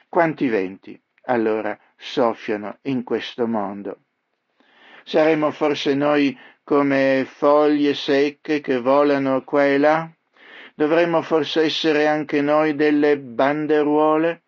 Quanti 0.07 0.47
venti 0.47 0.99
allora 1.23 1.77
soffiano 1.97 2.77
in 2.83 3.03
questo 3.03 3.45
mondo? 3.45 3.99
Saremo 5.03 5.51
forse 5.51 5.93
noi 5.93 6.35
come 6.63 7.25
foglie 7.27 7.93
secche 7.93 8.61
che 8.61 8.79
volano 8.79 9.43
qua 9.43 9.65
e 9.65 9.77
là? 9.77 10.09
Dovremmo 10.73 11.21
forse 11.21 11.63
essere 11.63 12.07
anche 12.07 12.41
noi 12.41 12.75
delle 12.75 13.19
banderuole? 13.19 14.44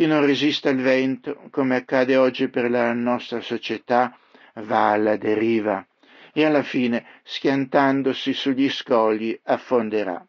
Chi 0.00 0.06
non 0.06 0.24
resiste 0.24 0.70
al 0.70 0.78
vento, 0.78 1.42
come 1.50 1.76
accade 1.76 2.16
oggi 2.16 2.48
per 2.48 2.70
la 2.70 2.90
nostra 2.94 3.42
società, 3.42 4.16
va 4.54 4.92
alla 4.92 5.18
deriva 5.18 5.86
e 6.32 6.42
alla 6.42 6.62
fine, 6.62 7.04
schiantandosi 7.22 8.32
sugli 8.32 8.70
scogli, 8.70 9.38
affonderà. 9.42 10.26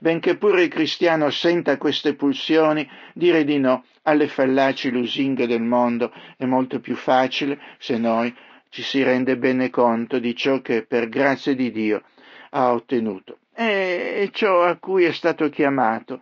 Benché 0.00 0.38
pure 0.38 0.62
il 0.62 0.70
cristiano 0.70 1.28
senta 1.28 1.76
queste 1.76 2.14
pulsioni, 2.14 2.88
dire 3.12 3.44
di 3.44 3.58
no 3.58 3.84
alle 4.04 4.28
fallaci 4.28 4.88
lusinghe 4.90 5.46
del 5.46 5.60
mondo 5.60 6.10
è 6.38 6.46
molto 6.46 6.80
più 6.80 6.94
facile 6.94 7.60
se 7.78 7.98
noi 7.98 8.34
ci 8.70 8.80
si 8.80 9.02
rende 9.02 9.36
bene 9.36 9.68
conto 9.68 10.18
di 10.18 10.34
ciò 10.34 10.62
che 10.62 10.86
per 10.86 11.10
grazia 11.10 11.54
di 11.54 11.70
Dio 11.70 12.02
ha 12.48 12.72
ottenuto 12.72 13.40
e 13.54 14.30
ciò 14.32 14.62
a 14.62 14.76
cui 14.76 15.04
è 15.04 15.12
stato 15.12 15.48
chiamato, 15.48 16.20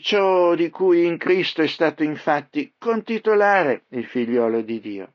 ciò 0.00 0.54
di 0.54 0.70
cui 0.70 1.04
in 1.04 1.16
Cristo 1.16 1.62
è 1.62 1.66
stato 1.66 2.02
infatti 2.02 2.74
contitolare 2.78 3.84
il 3.90 4.04
figliolo 4.04 4.60
di 4.62 4.80
Dio. 4.80 5.12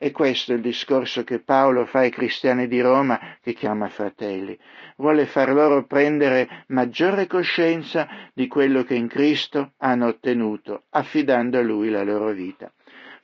E 0.00 0.12
questo 0.12 0.52
è 0.52 0.54
il 0.54 0.60
discorso 0.60 1.24
che 1.24 1.40
Paolo 1.40 1.84
fa 1.84 2.00
ai 2.00 2.10
cristiani 2.10 2.68
di 2.68 2.80
Roma, 2.80 3.36
che 3.42 3.52
chiama 3.52 3.88
fratelli. 3.88 4.56
Vuole 4.96 5.26
far 5.26 5.50
loro 5.52 5.86
prendere 5.86 6.64
maggiore 6.68 7.26
coscienza 7.26 8.06
di 8.32 8.46
quello 8.46 8.84
che 8.84 8.94
in 8.94 9.08
Cristo 9.08 9.72
hanno 9.78 10.06
ottenuto, 10.06 10.84
affidando 10.90 11.58
a 11.58 11.62
Lui 11.62 11.90
la 11.90 12.04
loro 12.04 12.30
vita. 12.30 12.72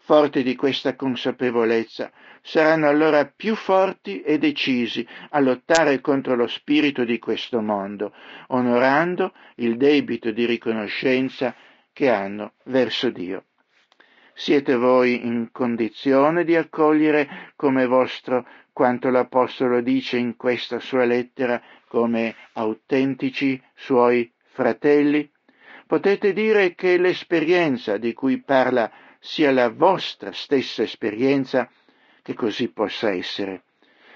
Forti 0.06 0.42
di 0.42 0.54
questa 0.54 0.96
consapevolezza, 0.96 2.12
saranno 2.42 2.88
allora 2.88 3.24
più 3.24 3.54
forti 3.54 4.20
e 4.20 4.36
decisi 4.36 5.06
a 5.30 5.40
lottare 5.40 6.02
contro 6.02 6.34
lo 6.34 6.46
spirito 6.46 7.04
di 7.04 7.18
questo 7.18 7.62
mondo, 7.62 8.12
onorando 8.48 9.32
il 9.56 9.78
debito 9.78 10.30
di 10.30 10.44
riconoscenza 10.44 11.54
che 11.90 12.10
hanno 12.10 12.52
verso 12.64 13.08
Dio. 13.08 13.44
Siete 14.34 14.74
voi 14.74 15.24
in 15.24 15.48
condizione 15.52 16.44
di 16.44 16.54
accogliere 16.54 17.52
come 17.56 17.86
vostro 17.86 18.46
quanto 18.74 19.08
l'Apostolo 19.08 19.80
dice 19.80 20.18
in 20.18 20.36
questa 20.36 20.80
sua 20.80 21.06
lettera 21.06 21.62
come 21.88 22.34
autentici 22.52 23.58
suoi 23.74 24.30
fratelli? 24.52 25.30
Potete 25.86 26.34
dire 26.34 26.74
che 26.74 26.98
l'esperienza 26.98 27.96
di 27.96 28.12
cui 28.12 28.42
parla 28.42 28.90
sia 29.24 29.50
la 29.52 29.70
vostra 29.70 30.32
stessa 30.32 30.82
esperienza, 30.82 31.66
che 32.20 32.34
così 32.34 32.68
possa 32.68 33.10
essere. 33.10 33.62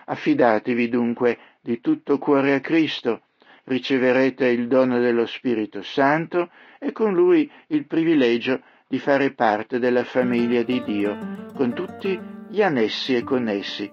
Affidatevi 0.04 0.90
dunque 0.90 1.38
di 1.62 1.80
tutto 1.80 2.18
cuore 2.18 2.52
a 2.52 2.60
Cristo, 2.60 3.22
riceverete 3.64 4.46
il 4.46 4.68
dono 4.68 5.00
dello 5.00 5.24
Spirito 5.24 5.80
Santo 5.80 6.50
e 6.78 6.92
con 6.92 7.14
lui 7.14 7.50
il 7.68 7.86
privilegio 7.86 8.60
di 8.86 8.98
fare 8.98 9.32
parte 9.32 9.78
della 9.78 10.04
famiglia 10.04 10.62
di 10.62 10.82
Dio, 10.84 11.46
con 11.54 11.72
tutti 11.72 12.20
gli 12.50 12.60
annessi 12.60 13.16
e 13.16 13.22
connessi, 13.22 13.90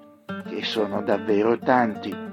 che 0.49 0.63
sono 0.66 1.01
davvero 1.01 1.57
tanti. 1.57 2.24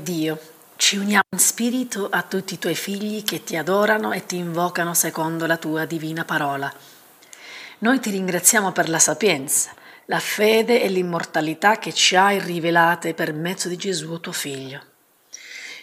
Dio, 0.00 0.38
ci 0.76 0.96
uniamo 0.96 1.22
in 1.32 1.38
spirito 1.38 2.08
a 2.10 2.22
tutti 2.22 2.54
i 2.54 2.58
tuoi 2.58 2.74
figli 2.74 3.22
che 3.22 3.44
ti 3.44 3.56
adorano 3.56 4.12
e 4.12 4.24
ti 4.24 4.36
invocano 4.36 4.94
secondo 4.94 5.46
la 5.46 5.56
tua 5.56 5.84
divina 5.84 6.24
parola. 6.24 6.72
Noi 7.78 8.00
ti 8.00 8.10
ringraziamo 8.10 8.72
per 8.72 8.88
la 8.88 8.98
sapienza, 8.98 9.72
la 10.06 10.18
fede 10.18 10.82
e 10.82 10.88
l'immortalità 10.88 11.78
che 11.78 11.92
ci 11.92 12.16
hai 12.16 12.40
rivelate 12.40 13.14
per 13.14 13.32
mezzo 13.32 13.68
di 13.68 13.76
Gesù 13.76 14.20
tuo 14.20 14.32
Figlio. 14.32 14.82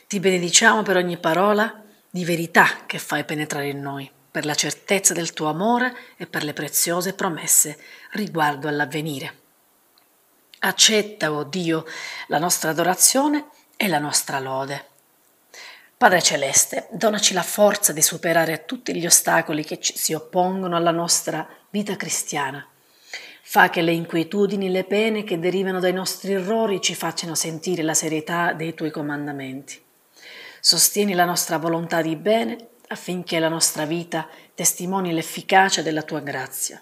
Ti 0.08 0.20
benediciamo 0.20 0.84
per 0.84 0.98
ogni 0.98 1.18
parola 1.18 1.84
di 2.10 2.26
verità 2.26 2.86
che 2.86 2.98
fai 2.98 3.24
penetrare 3.24 3.70
in 3.70 3.82
noi, 3.82 4.10
per 4.32 4.46
la 4.46 4.56
certezza 4.56 5.14
del 5.14 5.34
tuo 5.34 5.48
amore 5.48 5.96
e 6.18 6.26
per 6.26 6.44
le 6.44 6.54
preziose 6.54 7.14
promesse 7.14 7.78
riguardo 8.12 8.68
all'avvenire. 8.68 9.46
Accetta, 10.60 11.32
o 11.32 11.38
oh 11.38 11.44
Dio, 11.44 11.86
la 12.28 12.40
nostra 12.40 12.72
adorazione 12.72 13.50
e 13.78 13.88
la 13.88 14.00
nostra 14.00 14.40
lode. 14.40 14.86
Padre 15.96 16.22
Celeste, 16.22 16.88
donaci 16.92 17.34
la 17.34 17.44
forza 17.44 17.94
di 17.94 18.02
superare 18.02 18.66
tutti 18.66 18.94
gli 18.96 19.06
ostacoli 19.06 19.64
che 19.64 19.80
ci 19.80 19.98
si 19.98 20.14
oppongono 20.14 20.76
alla 20.76 20.92
nostra 20.92 21.48
vita 21.70 21.96
cristiana. 21.96 22.68
Fa 23.42 23.70
che 23.70 23.82
le 23.82 23.94
inquietudini 23.94 24.70
le 24.70 24.84
pene 24.84 25.24
che 25.24 25.40
derivano 25.40 25.80
dai 25.80 25.94
nostri 25.94 26.34
errori 26.34 26.82
ci 26.82 26.94
facciano 26.94 27.34
sentire 27.34 27.82
la 27.82 27.94
serietà 27.94 28.54
dei 28.54 28.74
tuoi 28.74 28.92
comandamenti. 28.92 29.82
Sostieni 30.60 31.14
la 31.14 31.26
nostra 31.26 31.58
volontà 31.58 32.02
di 32.02 32.16
bene 32.16 32.58
affinché 32.90 33.40
la 33.40 33.50
nostra 33.50 33.86
vita 33.86 34.28
testimoni 34.54 35.14
l'efficacia 35.14 35.82
della 35.82 36.04
tua 36.04 36.20
grazia. 36.20 36.82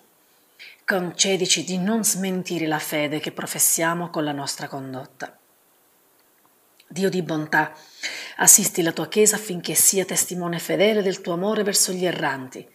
Concedici 0.84 1.64
di 1.64 1.78
non 1.78 2.04
smentire 2.04 2.68
la 2.68 2.80
fede 2.80 3.20
che 3.20 3.32
professiamo 3.32 4.10
con 4.10 4.24
la 4.24 4.32
nostra 4.32 4.68
condotta. 4.68 5.38
Dio 6.96 7.10
di 7.10 7.22
bontà, 7.24 7.76
assisti 8.38 8.82
la 8.82 8.94
tua 8.94 9.10
Chiesa 9.10 9.36
affinché 9.36 9.74
sia 9.74 10.06
testimone 10.06 10.60
fedele 10.60 11.02
del 11.02 11.20
tuo 11.20 11.34
amore 11.34 11.62
verso 11.62 11.92
gli 11.92 12.06
erranti, 12.06 12.66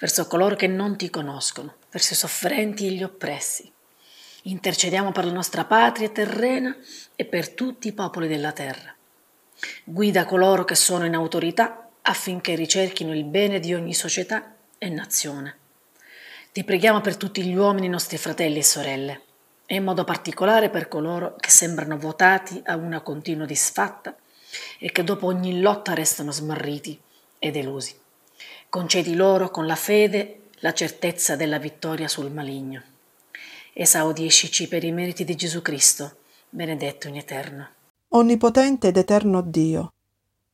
verso 0.00 0.26
coloro 0.26 0.56
che 0.56 0.66
non 0.66 0.96
ti 0.96 1.08
conoscono, 1.10 1.76
verso 1.88 2.14
i 2.14 2.16
sofferenti 2.16 2.88
e 2.88 2.90
gli 2.90 3.04
oppressi. 3.04 3.72
Intercediamo 4.42 5.12
per 5.12 5.26
la 5.26 5.30
nostra 5.30 5.64
patria 5.64 6.08
terrena 6.08 6.76
e 7.14 7.24
per 7.24 7.50
tutti 7.50 7.86
i 7.86 7.92
popoli 7.92 8.26
della 8.26 8.50
terra. 8.50 8.92
Guida 9.84 10.24
coloro 10.24 10.64
che 10.64 10.74
sono 10.74 11.04
in 11.04 11.14
autorità 11.14 11.88
affinché 12.02 12.56
ricerchino 12.56 13.14
il 13.14 13.26
bene 13.26 13.60
di 13.60 13.74
ogni 13.74 13.94
società 13.94 14.56
e 14.76 14.88
nazione. 14.88 15.56
Ti 16.50 16.64
preghiamo 16.64 17.00
per 17.00 17.16
tutti 17.16 17.44
gli 17.44 17.54
uomini 17.54 17.88
nostri 17.88 18.18
fratelli 18.18 18.58
e 18.58 18.64
sorelle, 18.64 19.22
e 19.70 19.74
in 19.74 19.84
modo 19.84 20.02
particolare 20.02 20.70
per 20.70 20.88
coloro 20.88 21.36
che 21.38 21.50
sembrano 21.50 21.98
votati 21.98 22.62
a 22.64 22.76
una 22.76 23.02
continua 23.02 23.44
disfatta 23.44 24.16
e 24.78 24.90
che 24.90 25.04
dopo 25.04 25.26
ogni 25.26 25.60
lotta 25.60 25.92
restano 25.92 26.32
smarriti 26.32 26.98
e 27.38 27.50
delusi. 27.50 27.94
Concedi 28.70 29.14
loro 29.14 29.50
con 29.50 29.66
la 29.66 29.74
fede 29.74 30.44
la 30.60 30.72
certezza 30.72 31.36
della 31.36 31.58
vittoria 31.58 32.08
sul 32.08 32.30
maligno. 32.30 32.80
Esaudiscici 33.74 34.68
per 34.68 34.84
i 34.84 34.90
meriti 34.90 35.24
di 35.24 35.36
Gesù 35.36 35.60
Cristo, 35.60 36.16
benedetto 36.48 37.08
in 37.08 37.16
eterno. 37.16 37.68
Onnipotente 38.08 38.88
ed 38.88 38.96
eterno 38.96 39.42
Dio, 39.42 39.92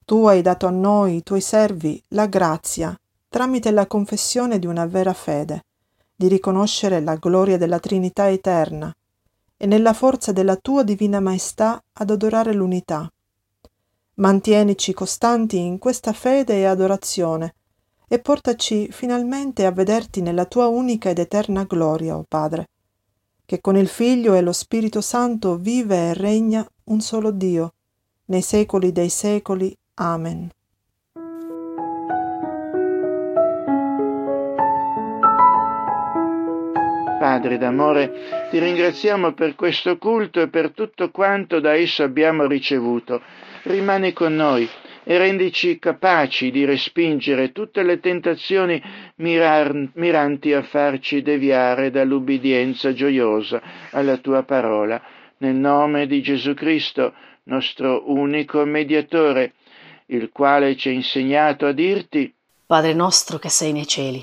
tu 0.04 0.26
hai 0.26 0.42
dato 0.42 0.66
a 0.66 0.70
noi, 0.70 1.22
tuoi 1.22 1.40
servi, 1.40 2.02
la 2.08 2.26
grazia, 2.26 2.98
tramite 3.28 3.70
la 3.70 3.86
confessione 3.86 4.58
di 4.58 4.66
una 4.66 4.86
vera 4.86 5.12
fede, 5.12 5.66
di 6.16 6.26
riconoscere 6.26 7.00
la 7.00 7.14
gloria 7.14 7.56
della 7.56 7.78
Trinità 7.78 8.28
eterna 8.28 8.92
e 9.56 9.66
nella 9.66 9.92
forza 9.92 10.32
della 10.32 10.56
tua 10.56 10.82
divina 10.82 11.20
maestà 11.20 11.82
ad 11.92 12.10
adorare 12.10 12.52
l'unità. 12.52 13.10
Mantienici 14.14 14.92
costanti 14.92 15.58
in 15.58 15.78
questa 15.78 16.12
fede 16.12 16.54
e 16.54 16.64
adorazione 16.64 17.54
e 18.06 18.18
portaci 18.20 18.90
finalmente 18.92 19.66
a 19.66 19.72
vederti 19.72 20.20
nella 20.20 20.44
tua 20.44 20.66
unica 20.66 21.10
ed 21.10 21.18
eterna 21.18 21.64
gloria, 21.64 22.16
o 22.16 22.20
oh 22.20 22.24
Padre, 22.28 22.68
che 23.44 23.60
con 23.60 23.76
il 23.76 23.88
Figlio 23.88 24.34
e 24.34 24.40
lo 24.40 24.52
Spirito 24.52 25.00
Santo 25.00 25.56
vive 25.56 26.10
e 26.10 26.14
regna 26.14 26.66
un 26.84 27.00
solo 27.00 27.30
Dio, 27.30 27.74
nei 28.26 28.42
secoli 28.42 28.92
dei 28.92 29.08
secoli. 29.08 29.76
Amen. 29.94 30.48
Padre 37.24 37.56
d'amore, 37.56 38.48
ti 38.50 38.58
ringraziamo 38.58 39.32
per 39.32 39.54
questo 39.54 39.96
culto 39.96 40.42
e 40.42 40.48
per 40.48 40.72
tutto 40.72 41.10
quanto 41.10 41.58
da 41.58 41.72
esso 41.72 42.02
abbiamo 42.02 42.44
ricevuto. 42.46 43.22
Rimani 43.62 44.12
con 44.12 44.34
noi 44.34 44.68
e 45.04 45.16
rendici 45.16 45.78
capaci 45.78 46.50
di 46.50 46.66
respingere 46.66 47.50
tutte 47.50 47.82
le 47.82 47.98
tentazioni 47.98 48.78
mirar- 49.16 49.92
miranti 49.94 50.52
a 50.52 50.62
farci 50.64 51.22
deviare 51.22 51.90
dall'ubbidienza 51.90 52.92
gioiosa 52.92 53.62
alla 53.92 54.18
tua 54.18 54.42
parola. 54.42 55.00
Nel 55.38 55.54
nome 55.54 56.06
di 56.06 56.20
Gesù 56.20 56.52
Cristo, 56.52 57.14
nostro 57.44 58.02
unico 58.12 58.66
mediatore, 58.66 59.54
il 60.08 60.28
quale 60.30 60.76
ci 60.76 60.90
ha 60.90 60.92
insegnato 60.92 61.64
a 61.64 61.72
dirti 61.72 62.30
Padre 62.66 62.92
nostro 62.92 63.38
che 63.38 63.48
sei 63.48 63.72
nei 63.72 63.86
cieli, 63.86 64.22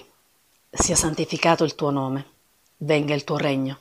sia 0.70 0.96
santificato 0.96 1.64
il 1.64 1.74
tuo 1.74 1.90
nome, 1.90 2.26
venga 2.84 3.14
il 3.14 3.24
tuo 3.24 3.38
regno, 3.38 3.80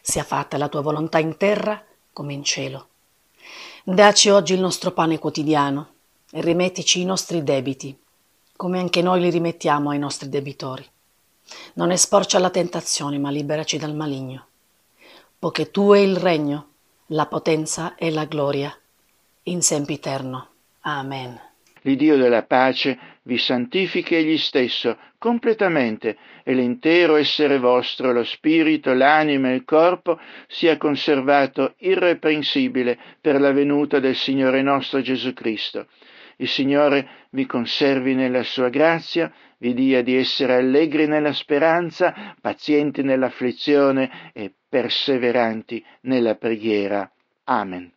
sia 0.00 0.22
fatta 0.22 0.56
la 0.56 0.68
tua 0.68 0.80
volontà 0.80 1.18
in 1.18 1.36
terra 1.36 1.82
come 2.12 2.32
in 2.32 2.44
cielo. 2.44 2.88
Daci 3.84 4.30
oggi 4.30 4.54
il 4.54 4.60
nostro 4.60 4.92
pane 4.92 5.18
quotidiano 5.18 5.88
e 6.30 6.40
rimettici 6.40 7.00
i 7.00 7.04
nostri 7.04 7.42
debiti, 7.42 7.96
come 8.56 8.78
anche 8.78 9.02
noi 9.02 9.20
li 9.20 9.30
rimettiamo 9.30 9.90
ai 9.90 9.98
nostri 9.98 10.28
debitori. 10.28 10.86
Non 11.74 11.90
esporci 11.90 12.36
alla 12.36 12.50
tentazione, 12.50 13.18
ma 13.18 13.30
liberaci 13.30 13.76
dal 13.76 13.94
maligno, 13.94 14.46
poiché 15.38 15.70
tu 15.70 15.92
è 15.92 15.98
il 15.98 16.16
regno, 16.16 16.68
la 17.08 17.26
potenza 17.26 17.94
e 17.96 18.10
la 18.10 18.24
gloria, 18.24 18.74
in 19.44 19.60
sempiterno. 19.60 20.48
Amen. 20.80 21.38
L'Iddio 21.82 22.16
della 22.16 22.42
pace 22.42 23.13
vi 23.24 23.38
santifichi 23.38 24.14
egli 24.14 24.36
stesso 24.38 24.98
completamente 25.18 26.16
e 26.42 26.52
l'intero 26.52 27.16
essere 27.16 27.58
vostro, 27.58 28.12
lo 28.12 28.24
spirito, 28.24 28.92
l'anima 28.92 29.50
e 29.50 29.54
il 29.54 29.64
corpo 29.64 30.18
sia 30.46 30.76
conservato 30.76 31.74
irreprensibile 31.78 32.98
per 33.20 33.40
la 33.40 33.52
venuta 33.52 33.98
del 33.98 34.14
Signore 34.14 34.62
nostro 34.62 35.00
Gesù 35.00 35.32
Cristo. 35.32 35.86
Il 36.36 36.48
Signore 36.48 37.08
vi 37.30 37.46
conservi 37.46 38.14
nella 38.14 38.42
sua 38.42 38.68
grazia, 38.68 39.32
vi 39.58 39.72
dia 39.72 40.02
di 40.02 40.16
essere 40.16 40.54
allegri 40.54 41.06
nella 41.06 41.32
speranza, 41.32 42.34
pazienti 42.40 43.02
nell'afflizione 43.02 44.30
e 44.34 44.52
perseveranti 44.68 45.82
nella 46.02 46.34
preghiera. 46.34 47.10
Amen. 47.44 47.92